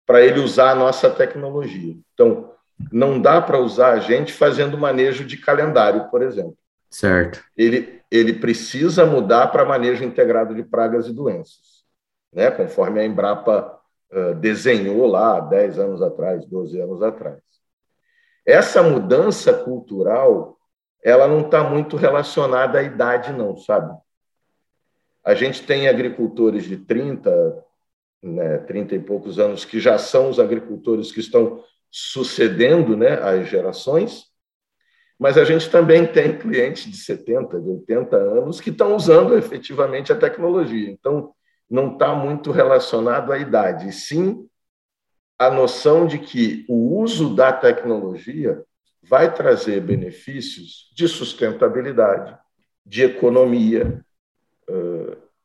para 0.07 0.23
ele 0.23 0.41
usar 0.41 0.71
a 0.71 0.75
nossa 0.75 1.11
tecnologia. 1.11 1.97
Então, 2.15 2.53
não 2.93 3.21
dá 3.21 3.43
para 3.43 3.59
usar 3.59 3.93
a 3.93 3.99
gente 3.99 4.33
fazendo 4.33 4.79
manejo 4.79 5.25
de 5.25 5.37
calendário, 5.37 6.09
por 6.09 6.23
exemplo. 6.23 6.57
Certo. 6.89 7.43
Ele, 7.57 7.98
ele 8.11 8.35
precisa 8.35 9.05
mudar 9.05 9.49
para 9.49 9.65
manejo 9.65 10.05
integrado 10.05 10.55
de 10.55 10.63
pragas 10.63 11.07
e 11.07 11.13
doenças. 11.13 11.85
né, 12.33 12.51
conforme 12.51 13.01
a 13.01 13.05
Embrapa 13.05 13.79
desenhou 14.41 15.07
lá 15.07 15.41
10 15.41 15.79
anos 15.79 16.03
atrás, 16.03 16.45
12 16.47 16.81
anos 16.81 17.03
atrás. 17.03 17.41
Essa 18.47 18.83
mudança 18.83 19.53
cultural, 19.53 20.59
ela 21.03 21.29
não 21.29 21.41
está 21.41 21.63
muito 21.63 21.97
relacionada 21.97 22.79
à 22.79 22.83
idade, 22.83 23.33
não, 23.33 23.57
sabe? 23.57 23.95
A 25.23 25.35
gente 25.35 25.63
tem 25.67 25.89
agricultores 25.89 26.65
de 26.65 26.79
30, 26.79 27.65
né, 28.23 28.59
30 28.59 28.95
e 28.95 28.99
poucos 28.99 29.39
anos 29.39 29.67
que 29.67 29.79
já 29.79 29.99
são 29.99 30.31
os 30.31 30.41
agricultores 30.41 31.13
que 31.13 31.21
estão 31.21 31.63
sucedendo 31.91 32.97
né, 32.97 33.15
as 33.21 33.47
gerações, 33.47 34.28
mas 35.19 35.37
a 35.37 35.45
gente 35.45 35.69
também 35.71 36.07
tem 36.07 36.39
clientes 36.39 36.91
de 36.91 36.97
70, 36.97 37.61
de 37.61 37.69
80 37.69 38.17
anos 38.17 38.61
que 38.61 38.71
estão 38.71 38.95
usando 38.95 39.37
efetivamente 39.37 40.13
a 40.13 40.17
tecnologia. 40.17 40.91
Então, 40.91 41.33
não 41.69 41.93
está 41.93 42.15
muito 42.15 42.51
relacionado 42.51 43.33
à 43.33 43.39
idade, 43.39 43.93
sim 43.93 44.49
a 45.39 45.51
noção 45.51 46.07
de 46.07 46.19
que 46.19 46.65
o 46.69 46.99
uso 47.01 47.35
da 47.35 47.53
tecnologia 47.53 48.63
vai 49.03 49.33
trazer 49.33 49.81
benefícios 49.81 50.91
de 50.95 51.07
sustentabilidade, 51.07 52.37
de 52.85 53.05
economia, 53.05 54.05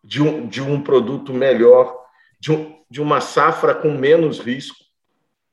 de 0.04 0.22
um, 0.22 0.48
de 0.48 0.62
um 0.62 0.82
produto 0.82 1.32
melhor, 1.32 1.96
de, 2.40 2.52
um, 2.52 2.84
de 2.90 3.02
uma 3.02 3.22
safra 3.22 3.76
com 3.76 3.92
menos 3.92 4.40
risco. 4.40 4.84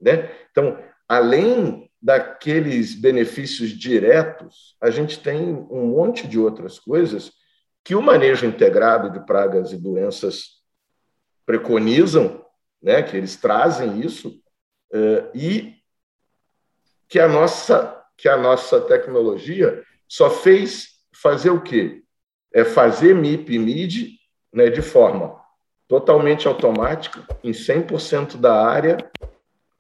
Né? 0.01 0.31
Então, 0.51 0.79
além 1.07 1.90
daqueles 2.01 2.95
benefícios 2.95 3.71
diretos, 3.71 4.77
a 4.81 4.91
gente 4.91 5.21
tem 5.21 5.39
um 5.71 5.87
monte 5.87 6.27
de 6.27 6.39
outras 6.39 6.79
coisas 6.79 7.33
que 7.85 7.95
o 7.95 8.03
manejo 8.03 8.47
integrado 8.47 9.11
de 9.11 9.25
pragas 9.27 9.73
e 9.73 9.77
doenças 9.77 10.61
preconizam, 11.45 12.45
né, 12.83 13.03
que 13.03 13.17
eles 13.17 13.37
trazem 13.37 14.01
isso, 14.01 14.41
eh, 14.93 15.31
e 15.35 15.75
que 17.09 17.19
a 17.19 17.29
nossa 17.29 17.97
que 18.17 18.29
a 18.29 18.37
nossa 18.37 18.79
tecnologia 18.83 19.83
só 20.07 20.29
fez 20.29 20.89
fazer 21.11 21.49
o 21.49 21.63
quê? 21.63 22.03
É 22.53 22.65
fazer 22.65 23.15
MIP 23.15 23.55
e 23.55 23.59
MID 23.59 24.19
né, 24.53 24.69
de 24.69 24.83
forma 24.83 25.41
totalmente 25.89 26.47
automática, 26.47 27.27
em 27.43 27.53
100% 27.53 28.37
da 28.37 28.55
área, 28.63 28.99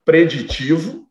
preditivo 0.05 1.07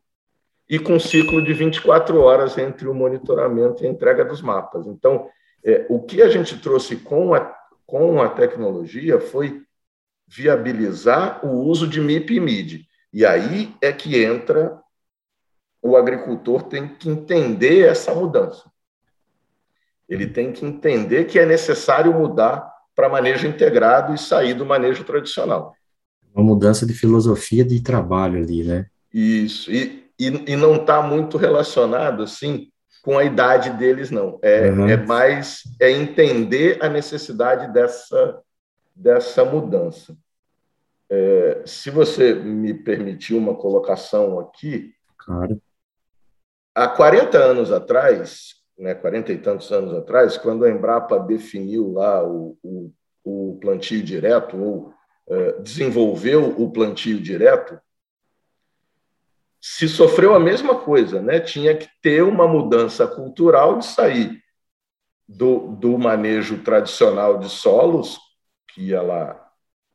e 0.70 0.78
com 0.78 1.00
ciclo 1.00 1.42
de 1.42 1.52
24 1.52 2.20
horas 2.20 2.56
entre 2.56 2.86
o 2.86 2.94
monitoramento 2.94 3.82
e 3.82 3.88
a 3.88 3.90
entrega 3.90 4.24
dos 4.24 4.40
mapas. 4.40 4.86
Então, 4.86 5.28
é, 5.64 5.84
o 5.90 6.00
que 6.00 6.22
a 6.22 6.28
gente 6.28 6.56
trouxe 6.60 6.94
com 6.94 7.34
a, 7.34 7.52
com 7.84 8.22
a 8.22 8.28
tecnologia 8.28 9.18
foi 9.18 9.62
viabilizar 10.28 11.44
o 11.44 11.48
uso 11.66 11.88
de 11.88 12.00
MIP 12.00 12.36
e 12.36 12.40
MID. 12.40 12.86
E 13.12 13.26
aí 13.26 13.74
é 13.82 13.92
que 13.92 14.22
entra 14.22 14.80
o 15.82 15.96
agricultor 15.96 16.62
tem 16.64 16.86
que 16.86 17.08
entender 17.08 17.88
essa 17.88 18.14
mudança. 18.14 18.70
Ele 20.08 20.26
tem 20.26 20.52
que 20.52 20.64
entender 20.64 21.24
que 21.24 21.38
é 21.38 21.46
necessário 21.46 22.12
mudar 22.12 22.70
para 22.94 23.08
manejo 23.08 23.46
integrado 23.46 24.14
e 24.14 24.18
sair 24.18 24.54
do 24.54 24.66
manejo 24.66 25.02
tradicional. 25.02 25.74
Uma 26.32 26.44
mudança 26.44 26.86
de 26.86 26.92
filosofia 26.92 27.64
de 27.64 27.80
trabalho 27.80 28.38
ali, 28.38 28.62
né? 28.62 28.86
Isso. 29.12 29.72
E, 29.72 29.99
e, 30.20 30.52
e 30.52 30.56
não 30.56 30.76
está 30.76 31.00
muito 31.00 31.38
relacionado, 31.38 32.22
assim, 32.22 32.70
com 33.02 33.16
a 33.16 33.24
idade 33.24 33.70
deles, 33.70 34.10
não. 34.10 34.38
É, 34.42 34.70
uhum. 34.70 34.86
é 34.86 34.96
mais 34.98 35.62
é 35.80 35.90
entender 35.90 36.78
a 36.82 36.88
necessidade 36.90 37.72
dessa, 37.72 38.38
dessa 38.94 39.44
mudança. 39.46 40.14
É, 41.08 41.62
se 41.64 41.90
você 41.90 42.34
me 42.34 42.74
permitir 42.74 43.34
uma 43.34 43.54
colocação 43.54 44.38
aqui. 44.38 44.92
Claro. 45.16 45.60
Há 46.74 46.86
40 46.86 47.38
anos 47.38 47.72
atrás, 47.72 48.56
né, 48.78 48.94
40 48.94 49.32
e 49.32 49.38
tantos 49.38 49.72
anos 49.72 49.94
atrás, 49.94 50.36
quando 50.36 50.66
a 50.66 50.70
Embrapa 50.70 51.18
definiu 51.18 51.92
lá 51.92 52.22
o, 52.22 52.58
o, 52.62 52.92
o 53.24 53.58
plantio 53.60 54.02
direto, 54.02 54.56
ou 54.56 54.94
uh, 55.26 55.62
desenvolveu 55.62 56.54
o 56.60 56.70
plantio 56.70 57.18
direto, 57.18 57.80
se 59.60 59.88
sofreu 59.88 60.34
a 60.34 60.40
mesma 60.40 60.74
coisa, 60.74 61.20
né? 61.20 61.38
Tinha 61.38 61.76
que 61.76 61.88
ter 62.00 62.22
uma 62.22 62.48
mudança 62.48 63.06
cultural 63.06 63.78
de 63.78 63.86
sair 63.86 64.42
do, 65.28 65.76
do 65.76 65.98
manejo 65.98 66.62
tradicional 66.62 67.38
de 67.38 67.48
solos, 67.48 68.18
que 68.68 68.82
ia 68.88 69.02
lá 69.02 69.50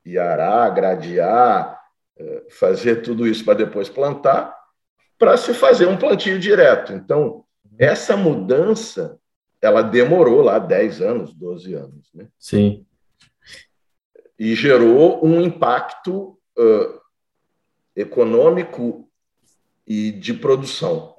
ia 0.05 0.23
arar, 0.23 0.73
gradear, 0.73 1.81
eh, 2.17 2.43
fazer 2.51 3.01
tudo 3.01 3.27
isso 3.27 3.43
para 3.43 3.55
depois 3.55 3.89
plantar, 3.89 4.55
para 5.17 5.35
se 5.35 5.53
fazer 5.53 5.87
um 5.87 5.97
plantio 5.97 6.37
direto. 6.37 6.93
Então, 6.93 7.43
essa 7.77 8.15
mudança, 8.15 9.19
ela 9.59 9.81
demorou 9.81 10.41
lá 10.41 10.59
10 10.59 11.01
anos, 11.01 11.33
12 11.33 11.73
anos. 11.73 12.13
Né? 12.13 12.27
Sim. 12.37 12.85
E 14.37 14.53
gerou 14.53 15.25
um 15.25 15.41
impacto 15.41 16.37
uh, 16.57 17.01
econômico 17.95 19.09
e 19.87 20.11
de 20.11 20.33
produção. 20.33 21.13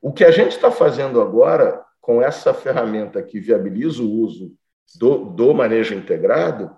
O 0.00 0.12
que 0.12 0.24
a 0.24 0.30
gente 0.30 0.52
está 0.52 0.70
fazendo 0.70 1.20
agora, 1.20 1.82
com 2.00 2.20
essa 2.20 2.52
ferramenta 2.52 3.22
que 3.22 3.38
viabiliza 3.38 4.02
o 4.02 4.10
uso 4.10 4.52
do, 4.98 5.26
do 5.26 5.54
manejo 5.54 5.94
integrado, 5.94 6.70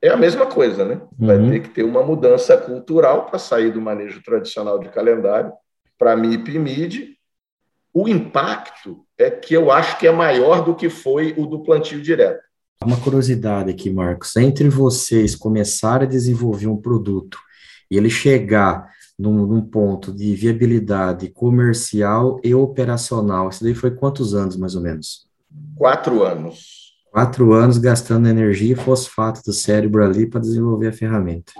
é 0.00 0.08
a 0.08 0.16
mesma 0.16 0.46
coisa, 0.46 0.84
né? 0.84 1.00
Vai 1.18 1.36
uhum. 1.36 1.50
ter 1.50 1.60
que 1.60 1.68
ter 1.70 1.82
uma 1.82 2.02
mudança 2.02 2.56
cultural 2.56 3.26
para 3.26 3.38
sair 3.38 3.72
do 3.72 3.80
manejo 3.80 4.22
tradicional 4.22 4.78
de 4.78 4.88
calendário 4.88 5.52
para 5.98 6.16
MIP 6.16 6.52
e 6.52 6.58
MID. 6.58 7.18
O 7.92 8.08
impacto 8.08 9.04
é 9.18 9.28
que 9.28 9.54
eu 9.54 9.72
acho 9.72 9.98
que 9.98 10.06
é 10.06 10.12
maior 10.12 10.64
do 10.64 10.76
que 10.76 10.88
foi 10.88 11.34
o 11.36 11.46
do 11.46 11.64
plantio 11.64 12.00
direto. 12.00 12.40
Uma 12.84 13.00
curiosidade 13.00 13.70
aqui, 13.70 13.90
Marcos. 13.90 14.36
Entre 14.36 14.68
vocês 14.68 15.34
começarem 15.34 16.06
a 16.06 16.10
desenvolver 16.10 16.68
um 16.68 16.76
produto 16.76 17.38
e 17.90 17.96
ele 17.96 18.08
chegar 18.08 18.88
num, 19.18 19.46
num, 19.46 19.60
ponto 19.60 20.12
de 20.12 20.34
viabilidade 20.34 21.28
comercial 21.28 22.40
e 22.44 22.54
operacional, 22.54 23.48
isso 23.48 23.64
daí 23.64 23.74
foi 23.74 23.90
quantos 23.90 24.34
anos, 24.34 24.56
mais 24.56 24.74
ou 24.74 24.82
menos? 24.82 25.26
Quatro 25.74 26.22
anos. 26.22 26.94
Quatro 27.10 27.52
anos 27.52 27.78
gastando 27.78 28.28
energia 28.28 28.74
e 28.74 28.76
fosfato 28.76 29.42
do 29.44 29.52
cérebro 29.52 30.04
ali 30.04 30.28
para 30.28 30.40
desenvolver 30.40 30.88
a 30.88 30.92
ferramenta. 30.92 31.52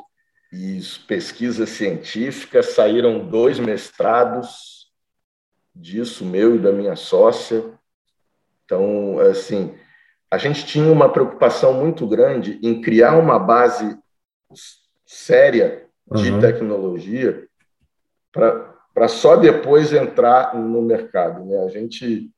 Isso, 0.52 1.04
pesquisa 1.06 1.66
científica, 1.66 2.62
saíram 2.62 3.26
dois 3.28 3.58
mestrados 3.58 4.90
disso, 5.74 6.24
meu 6.24 6.56
e 6.56 6.58
da 6.58 6.72
minha 6.72 6.96
sócia. 6.96 7.64
Então, 8.64 9.18
assim, 9.18 9.74
a 10.30 10.38
gente 10.38 10.64
tinha 10.64 10.92
uma 10.92 11.10
preocupação 11.10 11.72
muito 11.72 12.06
grande 12.06 12.58
em 12.62 12.80
criar 12.80 13.16
uma 13.16 13.38
base 13.38 13.98
séria 15.04 15.86
de 16.14 16.30
uhum. 16.30 16.40
tecnologia 16.40 17.47
para 18.32 19.08
só 19.08 19.36
depois 19.36 19.92
entrar 19.92 20.54
no 20.54 20.82
mercado. 20.82 21.44
Né? 21.44 21.58
A 21.64 21.68
gente 21.68 22.30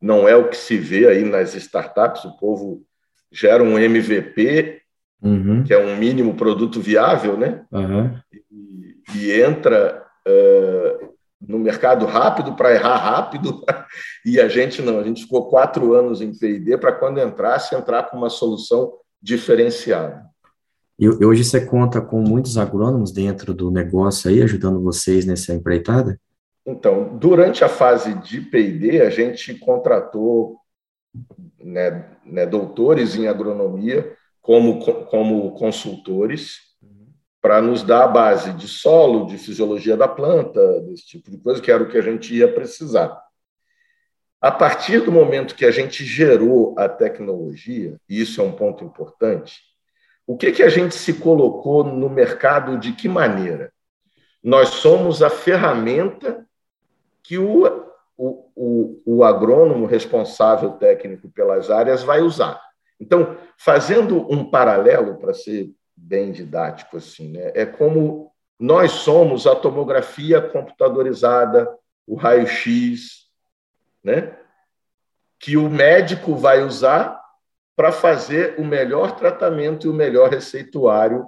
não 0.00 0.28
é 0.28 0.34
o 0.34 0.48
que 0.48 0.56
se 0.56 0.76
vê 0.76 1.06
aí 1.06 1.24
nas 1.24 1.54
startups, 1.54 2.24
o 2.24 2.36
povo 2.36 2.82
gera 3.30 3.62
um 3.62 3.78
MVP, 3.78 4.82
uhum. 5.22 5.62
que 5.64 5.72
é 5.72 5.78
um 5.78 5.96
mínimo 5.96 6.34
produto 6.34 6.80
viável, 6.80 7.36
né? 7.36 7.64
Uhum. 7.70 8.18
E, 8.50 9.02
e, 9.14 9.40
entra 9.40 10.04
uh, 10.26 11.14
no 11.40 11.58
mercado 11.58 12.04
rápido 12.04 12.54
para 12.54 12.74
errar 12.74 12.96
rápido, 12.96 13.62
e 14.26 14.40
a 14.40 14.48
gente 14.48 14.82
não, 14.82 14.98
a 14.98 15.04
gente 15.04 15.22
ficou 15.22 15.48
quatro 15.48 15.94
anos 15.94 16.20
em 16.20 16.36
P&D 16.36 16.76
para 16.78 16.92
quando 16.92 17.20
entrasse, 17.20 17.74
entrar 17.74 18.10
com 18.10 18.16
uma 18.16 18.28
solução 18.28 18.92
diferenciada. 19.22 20.31
E 21.02 21.08
hoje 21.08 21.42
você 21.42 21.66
conta 21.66 22.00
com 22.00 22.20
muitos 22.20 22.56
agrônomos 22.56 23.10
dentro 23.10 23.52
do 23.52 23.72
negócio 23.72 24.30
aí, 24.30 24.40
ajudando 24.40 24.80
vocês 24.80 25.26
nessa 25.26 25.52
empreitada? 25.52 26.16
Então, 26.64 27.18
durante 27.18 27.64
a 27.64 27.68
fase 27.68 28.14
de 28.20 28.40
P&D, 28.40 29.02
a 29.02 29.10
gente 29.10 29.52
contratou 29.56 30.58
né, 31.60 32.08
né, 32.24 32.46
doutores 32.46 33.16
em 33.16 33.26
agronomia 33.26 34.16
como, 34.40 34.78
como 35.06 35.50
consultores 35.54 36.58
para 37.40 37.60
nos 37.60 37.82
dar 37.82 38.04
a 38.04 38.08
base 38.08 38.52
de 38.52 38.68
solo, 38.68 39.26
de 39.26 39.36
fisiologia 39.38 39.96
da 39.96 40.06
planta, 40.06 40.82
desse 40.82 41.04
tipo 41.04 41.32
de 41.32 41.38
coisa, 41.38 41.60
que 41.60 41.72
era 41.72 41.82
o 41.82 41.88
que 41.88 41.98
a 41.98 42.02
gente 42.02 42.32
ia 42.32 42.46
precisar. 42.46 43.20
A 44.40 44.52
partir 44.52 45.00
do 45.00 45.10
momento 45.10 45.56
que 45.56 45.64
a 45.64 45.72
gente 45.72 46.04
gerou 46.04 46.76
a 46.78 46.88
tecnologia, 46.88 47.96
e 48.08 48.20
isso 48.20 48.40
é 48.40 48.44
um 48.44 48.52
ponto 48.52 48.84
importante, 48.84 49.71
o 50.26 50.36
que, 50.36 50.52
que 50.52 50.62
a 50.62 50.68
gente 50.68 50.94
se 50.94 51.14
colocou 51.14 51.84
no 51.84 52.08
mercado 52.08 52.78
de 52.78 52.92
que 52.92 53.08
maneira? 53.08 53.72
Nós 54.42 54.68
somos 54.68 55.22
a 55.22 55.30
ferramenta 55.30 56.46
que 57.22 57.38
o, 57.38 57.64
o, 58.16 58.50
o, 58.54 59.02
o 59.04 59.24
agrônomo 59.24 59.86
responsável 59.86 60.72
técnico 60.72 61.28
pelas 61.30 61.70
áreas 61.70 62.02
vai 62.02 62.20
usar. 62.20 62.60
Então, 63.00 63.36
fazendo 63.56 64.32
um 64.32 64.48
paralelo, 64.48 65.16
para 65.18 65.34
ser 65.34 65.70
bem 65.96 66.32
didático, 66.32 66.96
assim, 66.96 67.32
né, 67.32 67.52
é 67.54 67.66
como 67.66 68.32
nós 68.58 68.92
somos 68.92 69.46
a 69.46 69.56
tomografia 69.56 70.40
computadorizada, 70.40 71.68
o 72.06 72.14
raio-x, 72.14 73.28
né, 74.02 74.36
que 75.38 75.56
o 75.56 75.68
médico 75.68 76.36
vai 76.36 76.62
usar 76.62 77.21
para 77.74 77.90
fazer 77.90 78.58
o 78.58 78.64
melhor 78.64 79.16
tratamento 79.16 79.86
e 79.86 79.90
o 79.90 79.94
melhor 79.94 80.30
receituário 80.30 81.26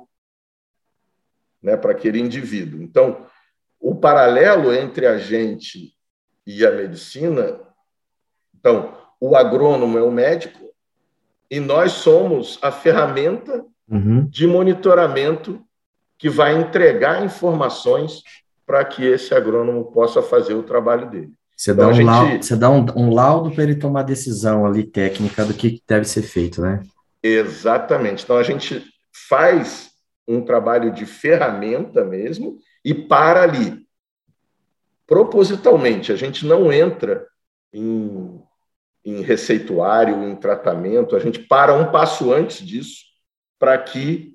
né, 1.63 1.77
para 1.77 1.93
aquele 1.93 2.21
indivíduo. 2.21 2.83
Então, 2.83 3.27
o 3.81 3.95
paralelo 3.95 4.73
entre 4.73 5.07
a 5.07 5.19
gente 5.19 5.95
e 6.47 6.65
a 6.65 6.71
medicina, 6.71 7.61
então, 8.55 8.97
o 9.21 9.35
agrônomo 9.35 9.97
é 9.99 10.03
o 10.03 10.11
médico 10.11 10.71
e 11.51 11.61
nós 11.61 11.93
somos 11.93 12.59
a 12.61 12.71
ferramenta 12.71 13.65
uhum. 13.89 14.27
de 14.27 14.47
monitoramento 14.47 15.65
que 16.19 16.29
vai 16.29 16.55
entregar 16.55 17.25
informações 17.25 18.23
para 18.67 18.85
que 18.85 19.05
esse 19.05 19.35
agrônomo 19.35 19.91
possa 19.93 20.23
fazer 20.23 20.55
o 20.55 20.63
trabalho 20.63 21.11
dele. 21.11 21.33
Você 21.57 21.71
então, 21.71 21.87
dá, 21.87 21.91
um, 21.91 21.95
gente... 21.95 22.07
laudo, 22.07 22.43
você 22.43 22.57
dá 22.57 22.71
um, 22.71 22.87
um 22.97 23.15
laudo 23.15 23.51
para 23.51 23.63
ele 23.63 23.77
tomar 23.77 24.03
decisão 24.03 24.67
ali 24.67 24.85
técnica 24.85 25.45
do 25.45 25.55
que 25.55 25.83
deve 25.87 26.05
ser 26.05 26.23
feito, 26.23 26.61
né? 26.61 26.83
Exatamente. 27.23 28.25
Então 28.25 28.37
a 28.37 28.43
gente 28.43 28.85
faz 29.29 29.91
um 30.27 30.43
trabalho 30.43 30.93
de 30.93 31.07
ferramenta 31.07 32.05
mesmo 32.05 32.59
e 32.85 32.93
para 32.93 33.43
ali. 33.43 33.85
Propositalmente, 35.07 36.13
a 36.13 36.17
gente 36.17 36.47
não 36.47 36.73
entra 36.73 37.27
em, 37.73 38.41
em 39.05 39.21
receituário, 39.21 40.25
em 40.25 40.35
tratamento, 40.35 41.15
a 41.15 41.19
gente 41.19 41.39
para 41.39 41.75
um 41.75 41.91
passo 41.91 42.33
antes 42.33 42.67
disso 42.67 43.05
para 43.59 43.77
que 43.79 44.35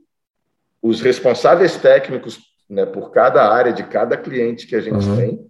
os 0.82 1.02
responsáveis 1.02 1.76
técnicos 1.76 2.40
né, 2.70 2.86
por 2.86 3.12
cada 3.12 3.52
área 3.52 3.74
de 3.74 3.84
cada 3.84 4.16
cliente 4.16 4.68
que 4.68 4.76
a 4.76 4.82
gente 4.82 5.06
uhum. 5.06 5.18
tem 5.18 5.49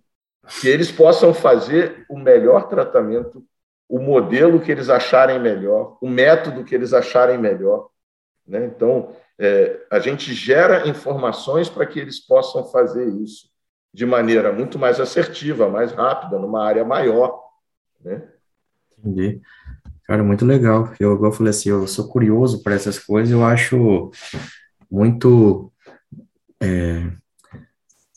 que 0.59 0.67
eles 0.67 0.91
possam 0.91 1.33
fazer 1.33 2.05
o 2.09 2.17
melhor 2.17 2.67
tratamento, 2.67 3.43
o 3.87 3.99
modelo 3.99 4.59
que 4.59 4.71
eles 4.71 4.89
acharem 4.89 5.39
melhor, 5.39 5.97
o 6.01 6.09
método 6.09 6.63
que 6.63 6.73
eles 6.73 6.93
acharem 6.93 7.37
melhor. 7.37 7.89
Né? 8.47 8.65
Então, 8.65 9.15
é, 9.37 9.79
a 9.91 9.99
gente 9.99 10.33
gera 10.33 10.87
informações 10.87 11.69
para 11.69 11.85
que 11.85 11.99
eles 11.99 12.19
possam 12.19 12.65
fazer 12.65 13.07
isso 13.07 13.49
de 13.93 14.05
maneira 14.05 14.51
muito 14.51 14.77
mais 14.77 14.99
assertiva, 14.99 15.69
mais 15.69 15.91
rápida, 15.91 16.37
numa 16.37 16.63
área 16.63 16.85
maior. 16.85 17.41
Né? 18.01 18.27
Entendi. 18.97 19.41
Cara, 20.05 20.23
muito 20.23 20.45
legal. 20.45 20.91
Eu, 20.99 21.23
eu 21.23 21.31
falei 21.31 21.51
assim, 21.51 21.69
eu 21.69 21.87
sou 21.87 22.07
curioso 22.07 22.63
para 22.63 22.75
essas 22.75 22.99
coisas, 22.99 23.31
eu 23.31 23.43
acho 23.43 24.11
muito 24.89 25.71
é, 26.61 27.11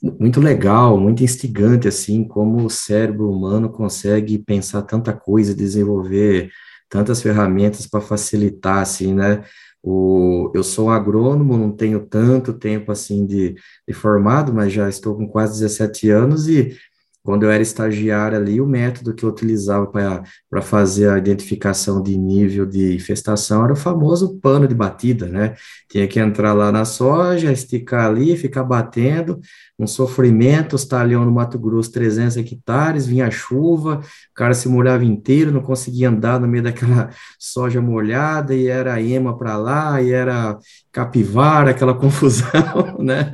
muito 0.02 0.40
legal, 0.40 0.98
muito 0.98 1.22
instigante, 1.22 1.86
assim, 1.86 2.24
como 2.24 2.64
o 2.64 2.70
cérebro 2.70 3.30
humano 3.30 3.70
consegue 3.70 4.38
pensar 4.38 4.82
tanta 4.82 5.12
coisa, 5.12 5.54
desenvolver 5.54 6.50
tantas 6.88 7.22
ferramentas 7.22 7.86
para 7.86 8.00
facilitar, 8.00 8.78
assim, 8.78 9.14
né? 9.14 9.42
O, 9.82 10.50
eu 10.54 10.62
sou 10.62 10.90
agrônomo, 10.90 11.56
não 11.56 11.72
tenho 11.72 12.00
tanto 12.06 12.52
tempo, 12.52 12.92
assim, 12.92 13.26
de, 13.26 13.54
de 13.86 13.94
formado, 13.94 14.52
mas 14.52 14.72
já 14.72 14.88
estou 14.88 15.16
com 15.16 15.26
quase 15.26 15.60
17 15.60 16.10
anos 16.10 16.48
e 16.48 16.76
quando 17.22 17.44
eu 17.44 17.50
era 17.50 17.62
estagiário 17.62 18.36
ali, 18.36 18.60
o 18.60 18.66
método 18.66 19.14
que 19.14 19.24
eu 19.24 19.28
utilizava 19.28 19.86
para 19.86 20.62
fazer 20.62 21.08
a 21.08 21.18
identificação 21.18 22.02
de 22.02 22.18
nível 22.18 22.66
de 22.66 22.96
infestação 22.96 23.62
era 23.62 23.72
o 23.72 23.76
famoso 23.76 24.40
pano 24.40 24.66
de 24.66 24.74
batida, 24.74 25.26
né? 25.26 25.54
Tinha 25.88 26.08
que 26.08 26.18
entrar 26.18 26.52
lá 26.52 26.72
na 26.72 26.84
soja, 26.84 27.52
esticar 27.52 28.06
ali, 28.06 28.36
ficar 28.36 28.64
batendo, 28.64 29.40
um 29.78 29.86
sofrimento, 29.86 30.74
os 30.74 30.84
talhão 30.84 31.24
no 31.24 31.30
Mato 31.30 31.58
Grosso, 31.58 31.92
300 31.92 32.36
hectares, 32.38 33.06
vinha 33.06 33.30
chuva, 33.30 34.00
o 34.00 34.34
cara 34.34 34.52
se 34.52 34.68
molhava 34.68 35.04
inteiro, 35.04 35.52
não 35.52 35.62
conseguia 35.62 36.08
andar 36.08 36.40
no 36.40 36.48
meio 36.48 36.64
daquela 36.64 37.10
soja 37.38 37.80
molhada, 37.80 38.52
e 38.52 38.66
era 38.66 39.00
ema 39.00 39.36
para 39.38 39.56
lá, 39.56 40.02
e 40.02 40.10
era 40.10 40.58
capivara, 40.90 41.70
aquela 41.70 41.94
confusão, 41.98 42.98
né? 42.98 43.30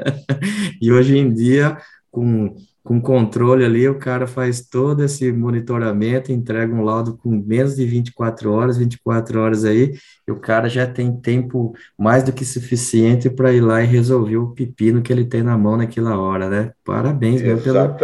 E 0.81 0.93
hoje 0.93 1.17
em 1.17 1.33
dia, 1.33 1.79
com 2.11 2.55
com 2.83 3.01
controle 3.01 3.65
ali, 3.65 3.87
o 3.89 3.99
cara 3.99 4.27
faz 4.27 4.67
todo 4.67 5.05
esse 5.05 5.31
monitoramento, 5.31 6.33
entrega 6.33 6.75
um 6.75 6.83
laudo 6.83 7.17
com 7.17 7.31
menos 7.31 7.77
de 7.77 7.85
24 7.85 8.51
horas, 8.51 8.79
24 8.79 9.41
horas 9.41 9.65
aí, 9.65 9.95
e 10.27 10.33
o 10.33 10.41
cara 10.41 10.69
já 10.69 10.87
tem 10.87 11.15
tempo 11.21 11.75
mais 11.99 12.23
do 12.23 12.33
que 12.33 12.45
suficiente 12.45 13.29
para 13.29 13.53
ir 13.53 13.61
lá 13.61 13.83
e 13.83 13.87
resolver 13.87 14.39
o 14.39 14.53
pepino 14.53 15.03
que 15.03 15.13
ele 15.13 15.25
tem 15.25 15.43
na 15.43 15.59
mão 15.59 15.77
naquela 15.77 16.19
hora, 16.19 16.49
né? 16.49 16.73
Parabéns 16.85 17.43
mesmo 17.43 17.61
pelo, 17.61 17.97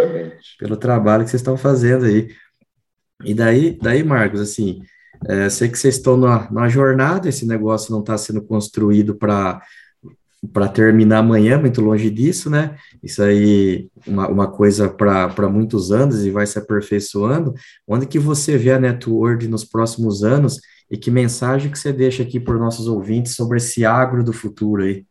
pelo 0.59 0.77
trabalho 0.77 1.25
que 1.25 1.31
vocês 1.31 1.41
estão 1.41 1.57
fazendo 1.57 2.05
aí. 2.05 2.29
E 3.25 3.33
daí, 3.33 3.79
daí 3.81 4.03
Marcos, 4.03 4.41
assim, 4.41 4.83
é, 5.27 5.49
sei 5.49 5.69
que 5.69 5.79
vocês 5.79 5.97
estão 5.97 6.17
na, 6.17 6.51
na 6.51 6.69
jornada, 6.69 7.29
esse 7.29 7.47
negócio 7.47 7.93
não 7.93 8.01
está 8.01 8.19
sendo 8.19 8.43
construído 8.43 9.15
para 9.15 9.63
para 10.53 10.69
terminar 10.69 11.19
amanhã, 11.19 11.59
muito 11.59 11.81
longe 11.81 12.11
disso, 12.11 12.51
né? 12.51 12.77
Isso 13.03 13.23
aí, 13.23 13.89
uma, 14.07 14.29
uma 14.29 14.51
coisa 14.51 14.89
para 14.89 15.49
muitos 15.49 15.93
anos 15.93 16.25
e 16.25 16.31
vai 16.31 16.47
se 16.47 16.59
aperfeiçoando. 16.59 17.55
Onde 17.87 18.07
que 18.07 18.19
você 18.19 18.57
vê 18.57 18.73
a 18.73 18.79
Network 18.79 19.47
nos 19.47 19.65
próximos 19.65 20.23
anos 20.25 20.61
e 20.91 20.97
que 20.97 21.11
mensagem 21.11 21.71
que 21.71 21.79
você 21.79 21.93
deixa 21.93 22.23
aqui 22.23 22.39
para 22.39 22.55
os 22.55 22.61
nossos 22.61 22.87
ouvintes 22.87 23.35
sobre 23.35 23.59
esse 23.59 23.85
agro 23.85 24.23
do 24.23 24.33
futuro 24.33 24.83
aí? 24.83 25.07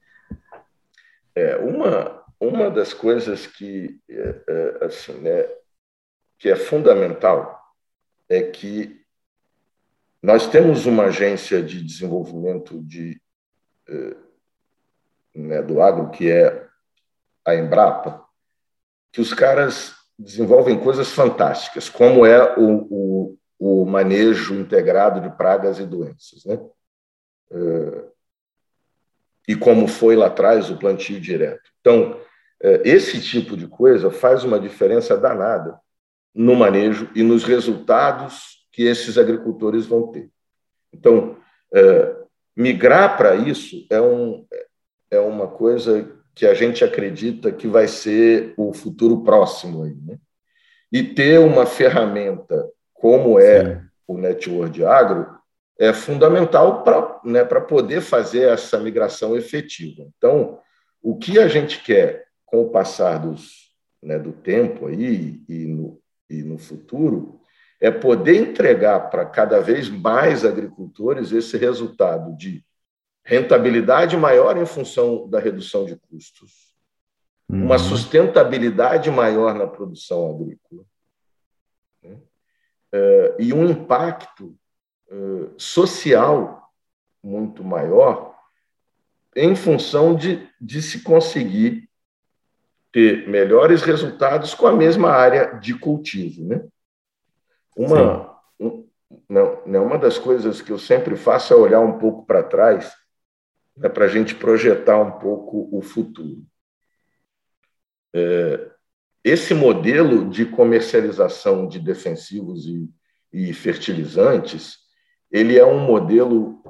É, 1.36 1.58
uma, 1.58 2.24
uma 2.40 2.70
das 2.70 2.94
coisas 2.94 3.48
que, 3.48 4.00
é, 4.10 4.36
é, 4.48 4.86
assim, 4.86 5.14
né, 5.14 5.48
que 6.38 6.50
é 6.50 6.56
fundamental 6.56 7.60
é 8.30 8.42
que 8.42 9.02
nós 10.22 10.48
temos 10.48 10.86
uma 10.86 11.06
agência 11.06 11.62
de 11.62 11.84
desenvolvimento 11.84 12.82
de 12.82 13.20
é, 13.90 14.16
né, 15.34 15.62
do 15.62 15.82
agro, 15.82 16.10
que 16.10 16.30
é 16.30 16.68
a 17.46 17.56
Embrapa, 17.56 18.24
que 19.12 19.22
os 19.22 19.34
caras 19.34 19.96
desenvolvem 20.18 20.80
coisas 20.80 21.12
fantásticas, 21.12 21.90
como 21.90 22.26
é 22.26 22.58
o, 22.58 22.88
o, 22.90 23.38
o 23.60 23.86
manejo 23.86 24.56
integrado 24.56 25.20
de 25.22 25.36
pragas 25.36 25.80
e 25.80 25.86
doenças. 25.86 26.46
Né? 26.46 26.60
É, 27.52 28.04
e 29.48 29.56
como 29.56 29.88
foi 29.88 30.16
lá 30.16 30.28
atrás 30.28 30.70
o 30.70 30.78
plantio 30.78 31.20
direto. 31.20 31.70
Então, 31.82 32.20
é, 32.62 32.82
esse 32.86 33.22
tipo 33.22 33.58
de 33.58 33.68
coisa 33.68 34.10
faz 34.10 34.44
uma 34.44 34.60
diferença 34.60 35.18
danada 35.18 35.78
no 36.34 36.56
manejo 36.56 37.10
e 37.14 37.22
nos 37.22 37.44
resultados 37.44 38.66
que 38.72 38.84
esses 38.84 39.18
agricultores 39.18 39.86
vão 39.86 40.08
ter. 40.08 40.32
Então, 40.92 41.38
é, 41.74 42.16
migrar 42.56 43.18
para 43.18 43.36
isso 43.36 43.86
é 43.90 44.02
um, 44.02 44.46
é 45.14 45.20
uma 45.20 45.48
coisa 45.48 46.12
que 46.36 46.46
a 46.46 46.54
gente 46.54 46.84
acredita 46.84 47.52
que 47.52 47.68
vai 47.68 47.88
ser 47.88 48.54
o 48.58 48.74
futuro 48.74 49.24
próximo. 49.24 49.84
Aí, 49.84 49.96
né? 49.96 50.18
E 50.92 51.04
ter 51.04 51.40
uma 51.40 51.66
ferramenta 51.66 52.70
como 52.94 53.40
é 53.40 53.76
Sim. 53.76 53.82
o 54.08 54.18
Network 54.18 54.84
Agro 54.84 55.28
é 55.78 55.92
fundamental 55.92 56.84
para 56.84 57.20
né, 57.24 57.44
poder 57.44 58.02
fazer 58.02 58.50
essa 58.50 58.80
migração 58.80 59.36
efetiva. 59.36 60.04
Então, 60.18 60.60
o 61.02 61.18
que 61.18 61.40
a 61.40 61.48
gente 61.48 61.84
quer 61.84 62.26
com 62.46 62.62
o 62.62 62.70
passar 62.70 63.18
dos, 63.18 63.74
né, 64.02 64.18
do 64.18 64.32
tempo 64.32 64.88
aí 64.88 65.42
e 65.50 65.66
no, 65.66 66.00
e 66.30 66.44
no 66.44 66.58
futuro 66.58 67.40
é 67.82 67.92
poder 67.92 68.38
entregar 68.38 69.10
para 69.10 69.26
cada 69.26 69.60
vez 69.60 69.90
mais 69.90 70.46
agricultores 70.46 71.32
esse 71.32 71.58
resultado 71.58 72.36
de 72.38 72.64
rentabilidade 73.24 74.18
maior 74.18 74.58
em 74.58 74.66
função 74.66 75.28
da 75.30 75.40
redução 75.40 75.86
de 75.86 75.96
custos, 75.96 76.74
uhum. 77.50 77.66
uma 77.66 77.78
sustentabilidade 77.78 79.10
maior 79.10 79.54
na 79.54 79.66
produção 79.66 80.30
agrícola 80.30 80.84
né? 82.04 82.18
uh, 82.94 83.36
e 83.40 83.54
um 83.54 83.70
impacto 83.70 84.56
uh, 85.10 85.54
social 85.58 86.70
muito 87.24 87.64
maior 87.64 88.36
em 89.36 89.56
função 89.56 90.14
de, 90.14 90.48
de 90.60 90.82
se 90.82 91.02
conseguir 91.02 91.90
ter 92.92 93.28
melhores 93.28 93.82
resultados 93.82 94.54
com 94.54 94.68
a 94.68 94.74
mesma 94.74 95.10
área 95.10 95.56
de 95.56 95.74
cultivo. 95.74 96.44
Né? 96.48 96.64
Uma, 97.76 98.38
um, 98.60 98.88
não, 99.28 99.62
não, 99.66 99.86
uma 99.88 99.98
das 99.98 100.20
coisas 100.20 100.62
que 100.62 100.72
eu 100.72 100.78
sempre 100.78 101.16
faço 101.16 101.54
é 101.54 101.58
olhar 101.58 101.80
um 101.80 101.98
pouco 101.98 102.26
para 102.26 102.44
trás 102.44 102.94
né, 103.76 103.90
para 103.90 104.06
a 104.06 104.08
gente 104.08 104.36
projetar 104.36 105.00
um 105.00 105.12
pouco 105.20 105.70
o 105.72 105.82
futuro. 105.82 106.44
É, 108.14 108.70
esse 109.24 109.54
modelo 109.54 110.30
de 110.30 110.46
comercialização 110.46 111.68
de 111.68 111.80
defensivos 111.80 112.66
e, 112.66 112.90
e 113.32 113.54
fertilizantes, 113.54 114.78
ele 115.32 115.58
é 115.58 115.66
um 115.66 115.80
modelo 115.80 116.62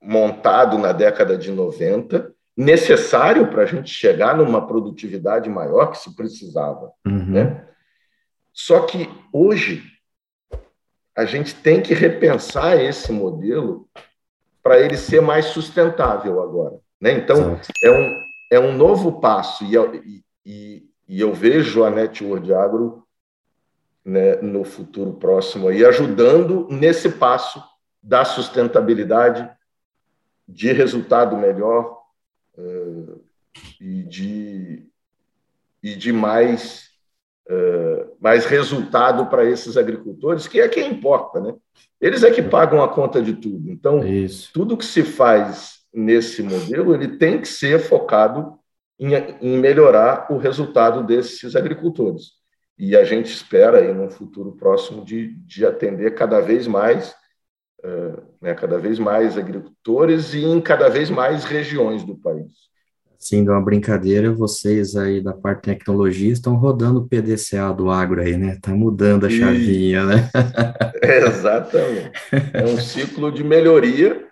montado 0.00 0.78
na 0.78 0.92
década 0.92 1.36
de 1.36 1.50
90, 1.50 2.32
necessário 2.56 3.50
para 3.50 3.64
a 3.64 3.66
gente 3.66 3.90
chegar 3.90 4.36
numa 4.36 4.66
produtividade 4.66 5.50
maior 5.50 5.90
que 5.90 5.98
se 5.98 6.14
precisava. 6.14 6.92
Uhum. 7.06 7.32
Né? 7.32 7.68
Só 8.52 8.86
que 8.86 9.08
hoje 9.32 9.82
a 11.14 11.24
gente 11.24 11.54
tem 11.54 11.82
que 11.82 11.92
repensar 11.92 12.80
esse 12.80 13.12
modelo 13.12 13.88
para 14.66 14.80
ele 14.80 14.96
ser 14.96 15.22
mais 15.22 15.44
sustentável 15.46 16.42
agora. 16.42 16.80
Né? 17.00 17.12
Então, 17.12 17.56
é 17.84 17.90
um, 17.92 18.22
é 18.50 18.58
um 18.58 18.76
novo 18.76 19.20
passo, 19.20 19.64
e, 19.64 20.24
e, 20.44 20.90
e 21.06 21.20
eu 21.20 21.32
vejo 21.32 21.84
a 21.84 21.90
Network 21.90 22.52
Agro 22.52 23.06
né, 24.04 24.34
no 24.42 24.64
futuro 24.64 25.12
próximo 25.12 25.68
aí, 25.68 25.84
ajudando 25.84 26.66
nesse 26.68 27.10
passo 27.10 27.62
da 28.02 28.24
sustentabilidade, 28.24 29.48
de 30.48 30.72
resultado 30.72 31.36
melhor 31.36 32.02
uh, 32.58 33.24
e, 33.80 34.02
de, 34.02 34.88
e 35.80 35.94
de 35.94 36.12
mais, 36.12 36.85
mais 38.20 38.44
resultado 38.44 39.26
para 39.26 39.44
esses 39.44 39.76
agricultores, 39.76 40.48
que 40.48 40.60
é 40.60 40.68
quem 40.68 40.90
importa, 40.90 41.40
né? 41.40 41.54
Eles 42.00 42.22
é 42.22 42.30
que 42.30 42.42
pagam 42.42 42.82
a 42.82 42.88
conta 42.88 43.22
de 43.22 43.34
tudo. 43.34 43.70
Então, 43.70 44.06
Isso. 44.06 44.50
tudo 44.52 44.76
que 44.76 44.84
se 44.84 45.02
faz 45.02 45.76
nesse 45.92 46.42
modelo, 46.42 46.94
ele 46.94 47.16
tem 47.16 47.40
que 47.40 47.48
ser 47.48 47.78
focado 47.78 48.58
em, 48.98 49.14
em 49.40 49.58
melhorar 49.58 50.26
o 50.30 50.36
resultado 50.36 51.02
desses 51.02 51.56
agricultores. 51.56 52.32
E 52.78 52.94
a 52.94 53.04
gente 53.04 53.32
espera, 53.32 53.78
aí, 53.78 53.92
no 53.92 54.10
futuro 54.10 54.52
próximo, 54.52 55.04
de, 55.04 55.34
de 55.46 55.64
atender 55.64 56.14
cada 56.14 56.40
vez 56.40 56.66
mais, 56.66 57.14
uh, 57.82 58.22
né, 58.40 58.54
cada 58.54 58.78
vez 58.78 58.98
mais 58.98 59.38
agricultores 59.38 60.34
e 60.34 60.44
em 60.44 60.60
cada 60.60 60.88
vez 60.90 61.08
mais 61.08 61.44
regiões 61.44 62.04
do 62.04 62.16
país. 62.16 62.52
Sim, 63.18 63.44
de 63.44 63.50
uma 63.50 63.60
brincadeira, 63.60 64.32
vocês 64.32 64.96
aí 64.96 65.20
da 65.20 65.32
parte 65.32 65.58
de 65.58 65.74
tecnologia 65.74 66.32
estão 66.32 66.54
rodando 66.56 67.00
o 67.00 67.08
PDCA 67.08 67.72
do 67.72 67.90
agro 67.90 68.20
aí, 68.20 68.36
né? 68.36 68.54
Está 68.54 68.72
mudando 68.72 69.26
a 69.26 69.30
chavinha, 69.30 70.00
e... 70.00 70.06
né? 70.06 70.30
exatamente. 71.02 72.12
É 72.52 72.64
um 72.64 72.78
ciclo 72.78 73.32
de 73.32 73.42
melhoria 73.42 74.26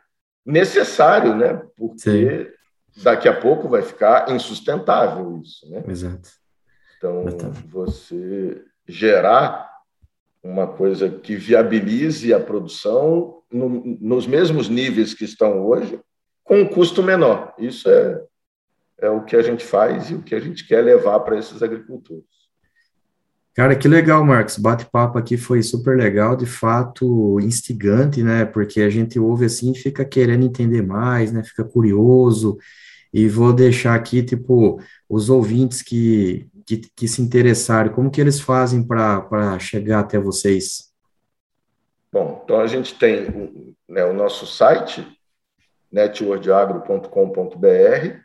necessário, 0.45 1.35
né? 1.35 1.63
Porque 1.77 2.53
Sim. 2.93 3.03
daqui 3.03 3.29
a 3.29 3.35
pouco 3.35 3.69
vai 3.69 3.83
ficar 3.83 4.31
insustentável 4.31 5.41
isso, 5.43 5.69
né? 5.71 5.83
Exato. 5.89 6.29
Então, 6.97 7.25
você 7.69 8.63
gerar 8.87 9.69
uma 10.43 10.67
coisa 10.67 11.09
que 11.09 11.37
viabilize 11.37 12.33
a 12.35 12.39
produção 12.39 13.43
no, 13.51 13.69
nos 14.01 14.27
mesmos 14.27 14.69
níveis 14.69 15.15
que 15.15 15.25
estão 15.25 15.65
hoje, 15.67 15.99
com 16.43 16.61
um 16.61 16.69
custo 16.69 17.03
menor. 17.03 17.55
Isso 17.59 17.89
é, 17.89 18.23
é 19.05 19.11
o 19.11 19.23
que 19.23 19.37
a 19.37 19.43
gente 19.43 19.65
faz 19.65 20.11
e 20.11 20.15
o 20.15 20.23
que 20.23 20.35
a 20.35 20.41
gente 20.41 20.67
quer 20.67 20.83
levar 20.83 21.21
para 21.21 21.39
esses 21.39 21.63
agricultores. 21.63 22.25
Cara, 23.55 23.77
que 23.77 23.87
legal, 23.87 24.25
Marcos. 24.25 24.59
Bate-papo 24.59 25.17
aqui 25.17 25.37
foi 25.37 25.63
super 25.63 25.97
legal, 25.97 26.35
de 26.35 26.47
fato 26.47 27.39
instigante, 27.41 28.21
né? 28.21 28.45
Porque 28.45 28.81
a 28.81 28.91
gente 28.91 29.19
ouve 29.19 29.45
assim 29.45 29.71
e 29.71 29.79
fica 29.79 30.05
querendo 30.05 30.45
entender 30.45 30.83
mais, 30.83 31.31
né? 31.31 31.45
Fica 31.45 31.63
curioso. 31.63 32.59
E 33.13 33.29
vou 33.29 33.53
deixar 33.53 33.95
aqui, 33.95 34.25
tipo, 34.25 34.81
os 35.09 35.31
ouvintes 35.31 35.83
que, 35.83 36.49
que, 36.67 36.79
que 36.97 37.07
se 37.07 37.23
interessarem, 37.23 37.93
como 37.93 38.11
que 38.11 38.21
eles 38.21 38.41
fazem 38.41 38.83
para 38.83 39.57
chegar 39.61 40.01
até 40.01 40.19
vocês? 40.19 40.93
Bom, 42.13 42.43
então 42.45 42.61
a 42.61 42.67
gente 42.67 42.99
tem 42.99 43.77
né, 43.89 44.05
o 44.05 44.13
nosso 44.13 44.47
site, 44.47 45.07
networdagro.com.br, 45.93 48.24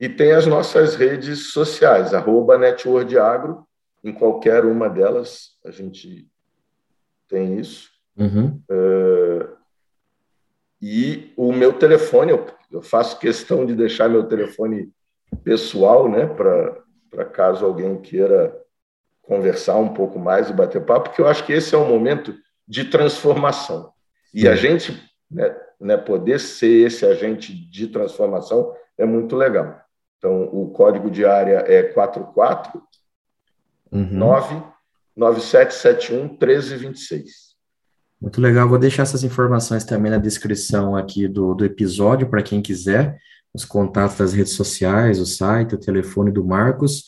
e 0.00 0.08
tem 0.08 0.32
as 0.32 0.46
nossas 0.46 0.94
redes 0.94 1.52
sociais, 1.52 2.14
arroba 2.14 2.56
networdagro, 2.56 3.66
em 4.02 4.12
qualquer 4.12 4.64
uma 4.64 4.88
delas 4.88 5.56
a 5.64 5.70
gente 5.70 6.28
tem 7.28 7.58
isso. 7.58 7.90
Uhum. 8.16 8.60
Uh, 8.70 9.56
e 10.80 11.32
o 11.36 11.52
meu 11.52 11.72
telefone, 11.72 12.30
eu, 12.30 12.46
eu, 12.70 12.80
faço 12.80 13.18
questão 13.18 13.66
de 13.66 13.74
deixar 13.74 14.08
meu 14.08 14.24
telefone 14.24 14.92
pessoal, 15.42 16.08
né, 16.08 16.26
para 16.26 17.24
caso 17.24 17.66
alguém 17.66 18.00
queira 18.00 18.56
conversar 19.22 19.76
um 19.76 19.92
pouco 19.92 20.18
mais 20.18 20.48
e 20.48 20.54
bater 20.54 20.84
papo, 20.84 21.10
porque 21.10 21.20
eu 21.20 21.26
acho 21.26 21.44
que 21.44 21.52
esse 21.52 21.74
é 21.74 21.78
um 21.78 21.88
momento 21.88 22.34
de 22.66 22.84
transformação. 22.84 23.92
E 24.32 24.46
a 24.46 24.54
gente 24.54 24.92
né, 25.30 25.54
né, 25.80 25.96
poder 25.96 26.38
ser 26.38 26.86
esse 26.86 27.04
agente 27.04 27.52
de 27.52 27.88
transformação 27.88 28.72
é 28.96 29.04
muito 29.04 29.36
legal. 29.36 29.80
Então, 30.18 30.42
o 30.52 30.70
código 30.70 31.10
de 31.10 31.24
área 31.24 31.64
é 31.66 31.82
44 31.82 32.82
uhum. 33.92 34.18
9771 35.16 36.28
1326. 36.28 37.48
Muito 38.20 38.40
legal. 38.40 38.68
Vou 38.68 38.78
deixar 38.78 39.04
essas 39.04 39.22
informações 39.22 39.84
também 39.84 40.10
na 40.10 40.18
descrição 40.18 40.96
aqui 40.96 41.28
do, 41.28 41.54
do 41.54 41.64
episódio 41.64 42.28
para 42.28 42.42
quem 42.42 42.60
quiser, 42.60 43.16
os 43.54 43.64
contatos 43.64 44.18
das 44.18 44.32
redes 44.32 44.52
sociais, 44.54 45.20
o 45.20 45.26
site, 45.26 45.76
o 45.76 45.80
telefone 45.80 46.32
do 46.32 46.44
Marcos. 46.44 47.04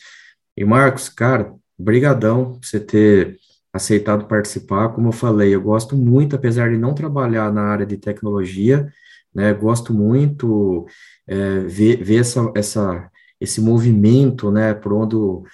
E 0.57 0.65
Marcos, 0.65 1.09
cara, 1.09 1.53
brigadão 1.77 2.53
por 2.53 2.65
você 2.65 2.79
ter 2.79 3.39
aceitado 3.73 4.27
participar. 4.27 4.91
Como 4.91 5.09
eu 5.09 5.13
falei, 5.13 5.55
eu 5.55 5.61
gosto 5.61 5.97
muito, 5.97 6.37
apesar 6.37 6.71
de 6.71 6.79
não 6.79 6.95
trabalhar 6.95 7.53
na 7.53 7.63
área 7.63 7.87
de 7.87 7.97
tecnologia, 7.97 8.89
né, 9.35 9.53
gosto 9.55 9.93
muito 9.95 10.87
é, 11.27 11.61
ver, 11.61 12.03
ver 12.03 12.21
essa, 12.21 12.53
essa, 12.55 13.11
esse 13.41 13.61
movimento, 13.61 14.51
né, 14.51 14.75
por 14.75 14.93
onde 14.93 15.17
o, 15.17 15.45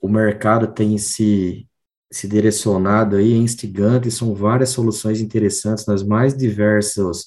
o 0.00 0.08
mercado 0.08 0.68
tem 0.68 0.98
se, 0.98 1.66
se 2.10 2.28
direcionado 2.28 3.16
aí, 3.16 3.32
é 3.32 3.36
instigante, 3.36 4.10
são 4.10 4.34
várias 4.34 4.70
soluções 4.70 5.20
interessantes 5.20 5.86
nas 5.86 6.02
mais 6.02 6.36
diversos 6.36 7.26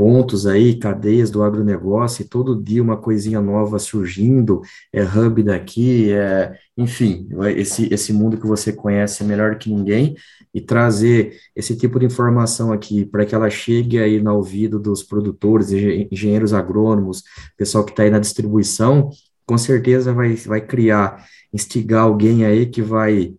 pontos 0.00 0.46
aí, 0.46 0.78
cadeias 0.78 1.30
do 1.30 1.42
agronegócio, 1.42 2.22
e 2.22 2.24
todo 2.24 2.58
dia 2.58 2.82
uma 2.82 2.96
coisinha 2.96 3.38
nova 3.38 3.78
surgindo, 3.78 4.62
é 4.90 5.02
hub 5.02 5.42
daqui, 5.42 6.10
é, 6.10 6.54
enfim, 6.74 7.28
esse, 7.54 7.92
esse 7.92 8.10
mundo 8.10 8.38
que 8.38 8.46
você 8.46 8.72
conhece 8.72 9.22
melhor 9.24 9.58
que 9.58 9.68
ninguém, 9.68 10.16
e 10.54 10.60
trazer 10.62 11.36
esse 11.54 11.76
tipo 11.76 11.98
de 12.00 12.06
informação 12.06 12.72
aqui 12.72 13.04
para 13.04 13.26
que 13.26 13.34
ela 13.34 13.50
chegue 13.50 13.98
aí 13.98 14.22
no 14.22 14.34
ouvido 14.34 14.78
dos 14.78 15.02
produtores, 15.02 15.70
engenheiros 15.70 16.54
agrônomos, 16.54 17.22
pessoal 17.54 17.84
que 17.84 17.90
está 17.90 18.02
aí 18.02 18.10
na 18.10 18.18
distribuição, 18.18 19.10
com 19.44 19.58
certeza 19.58 20.14
vai, 20.14 20.34
vai 20.34 20.62
criar, 20.62 21.26
instigar 21.52 22.04
alguém 22.04 22.46
aí 22.46 22.64
que 22.64 22.80
vai 22.80 23.34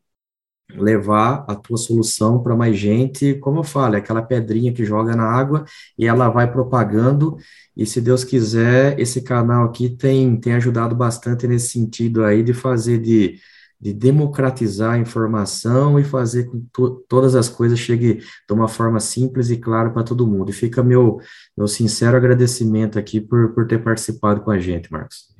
levar 0.75 1.45
a 1.47 1.55
tua 1.55 1.77
solução 1.77 2.41
para 2.41 2.55
mais 2.55 2.77
gente, 2.77 3.35
como 3.35 3.59
eu 3.59 3.63
falo, 3.63 3.95
é 3.95 3.97
aquela 3.99 4.21
pedrinha 4.21 4.73
que 4.73 4.85
joga 4.85 5.15
na 5.15 5.23
água 5.23 5.65
e 5.97 6.07
ela 6.07 6.29
vai 6.29 6.51
propagando, 6.51 7.37
e 7.75 7.85
se 7.85 8.01
Deus 8.01 8.23
quiser, 8.23 8.99
esse 8.99 9.21
canal 9.21 9.65
aqui 9.65 9.89
tem, 9.89 10.39
tem 10.39 10.53
ajudado 10.53 10.95
bastante 10.95 11.47
nesse 11.47 11.69
sentido 11.69 12.23
aí 12.23 12.43
de 12.43 12.53
fazer 12.53 12.99
de 12.99 13.39
de 13.81 13.91
democratizar 13.91 14.93
a 14.93 14.99
informação 14.99 15.99
e 15.99 16.03
fazer 16.03 16.43
com 16.45 16.61
que 16.61 17.05
todas 17.09 17.33
as 17.33 17.49
coisas 17.49 17.79
cheguem 17.79 18.17
de 18.17 18.53
uma 18.53 18.67
forma 18.67 18.99
simples 18.99 19.49
e 19.49 19.57
clara 19.57 19.89
para 19.89 20.03
todo 20.03 20.27
mundo. 20.27 20.51
E 20.51 20.53
fica 20.53 20.83
meu, 20.83 21.19
meu 21.57 21.67
sincero 21.67 22.15
agradecimento 22.15 22.99
aqui 22.99 23.19
por, 23.19 23.55
por 23.55 23.65
ter 23.65 23.83
participado 23.83 24.41
com 24.41 24.51
a 24.51 24.59
gente, 24.59 24.91
Marcos. 24.91 25.31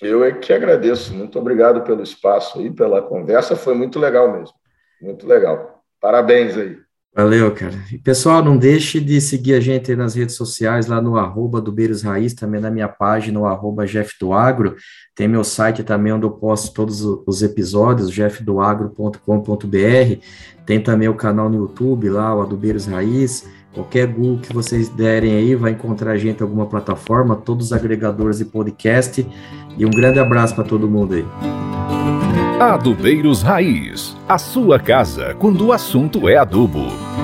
Eu 0.00 0.24
é 0.24 0.32
que 0.32 0.52
agradeço. 0.52 1.12
Muito 1.12 1.38
obrigado 1.38 1.82
pelo 1.82 2.02
espaço 2.02 2.58
aí, 2.58 2.70
pela 2.70 3.02
conversa. 3.02 3.56
Foi 3.56 3.74
muito 3.74 3.98
legal 3.98 4.32
mesmo. 4.32 4.54
Muito 5.00 5.26
legal. 5.26 5.82
Parabéns 6.00 6.56
aí. 6.56 6.76
Valeu, 7.14 7.52
cara. 7.52 7.74
E, 7.92 7.98
pessoal, 7.98 8.44
não 8.44 8.56
deixe 8.56 9.00
de 9.00 9.20
seguir 9.20 9.54
a 9.54 9.60
gente 9.60 9.96
nas 9.96 10.14
redes 10.14 10.36
sociais, 10.36 10.86
lá 10.86 11.02
no 11.02 11.16
arroba 11.16 11.60
do 11.60 11.72
Beiros 11.72 12.02
Raiz, 12.02 12.32
também 12.32 12.60
na 12.60 12.70
minha 12.70 12.86
página, 12.86 13.40
no 13.40 13.44
arroba 13.44 13.86
Jeff 13.86 14.14
do 14.20 14.32
Agro. 14.32 14.76
Tem 15.16 15.26
meu 15.26 15.42
site 15.42 15.82
também, 15.82 16.12
onde 16.12 16.26
eu 16.26 16.30
posto 16.30 16.72
todos 16.72 17.02
os 17.02 17.42
episódios, 17.42 18.12
jeffdoagro.com.br. 18.12 20.22
Tem 20.64 20.80
também 20.80 21.08
o 21.08 21.14
canal 21.14 21.48
no 21.48 21.56
YouTube, 21.56 22.08
lá, 22.08 22.32
o 22.36 22.42
Adubeiros 22.42 22.86
Raiz. 22.86 23.48
Qualquer 23.72 24.06
Google 24.06 24.38
que 24.38 24.52
vocês 24.52 24.88
derem 24.88 25.32
aí, 25.32 25.54
vai 25.54 25.72
encontrar 25.72 26.12
a 26.12 26.18
gente 26.18 26.40
em 26.40 26.42
alguma 26.42 26.66
plataforma, 26.66 27.36
todos 27.36 27.66
os 27.66 27.72
agregadores 27.72 28.38
de 28.38 28.44
podcast. 28.44 29.26
E 29.76 29.86
um 29.86 29.90
grande 29.90 30.18
abraço 30.18 30.54
para 30.54 30.64
todo 30.64 30.88
mundo 30.88 31.14
aí. 31.14 31.24
Adubeiros 32.60 33.42
Raiz, 33.42 34.16
a 34.28 34.36
sua 34.36 34.80
casa 34.80 35.34
quando 35.38 35.66
o 35.66 35.72
assunto 35.72 36.28
é 36.28 36.36
adubo. 36.36 37.17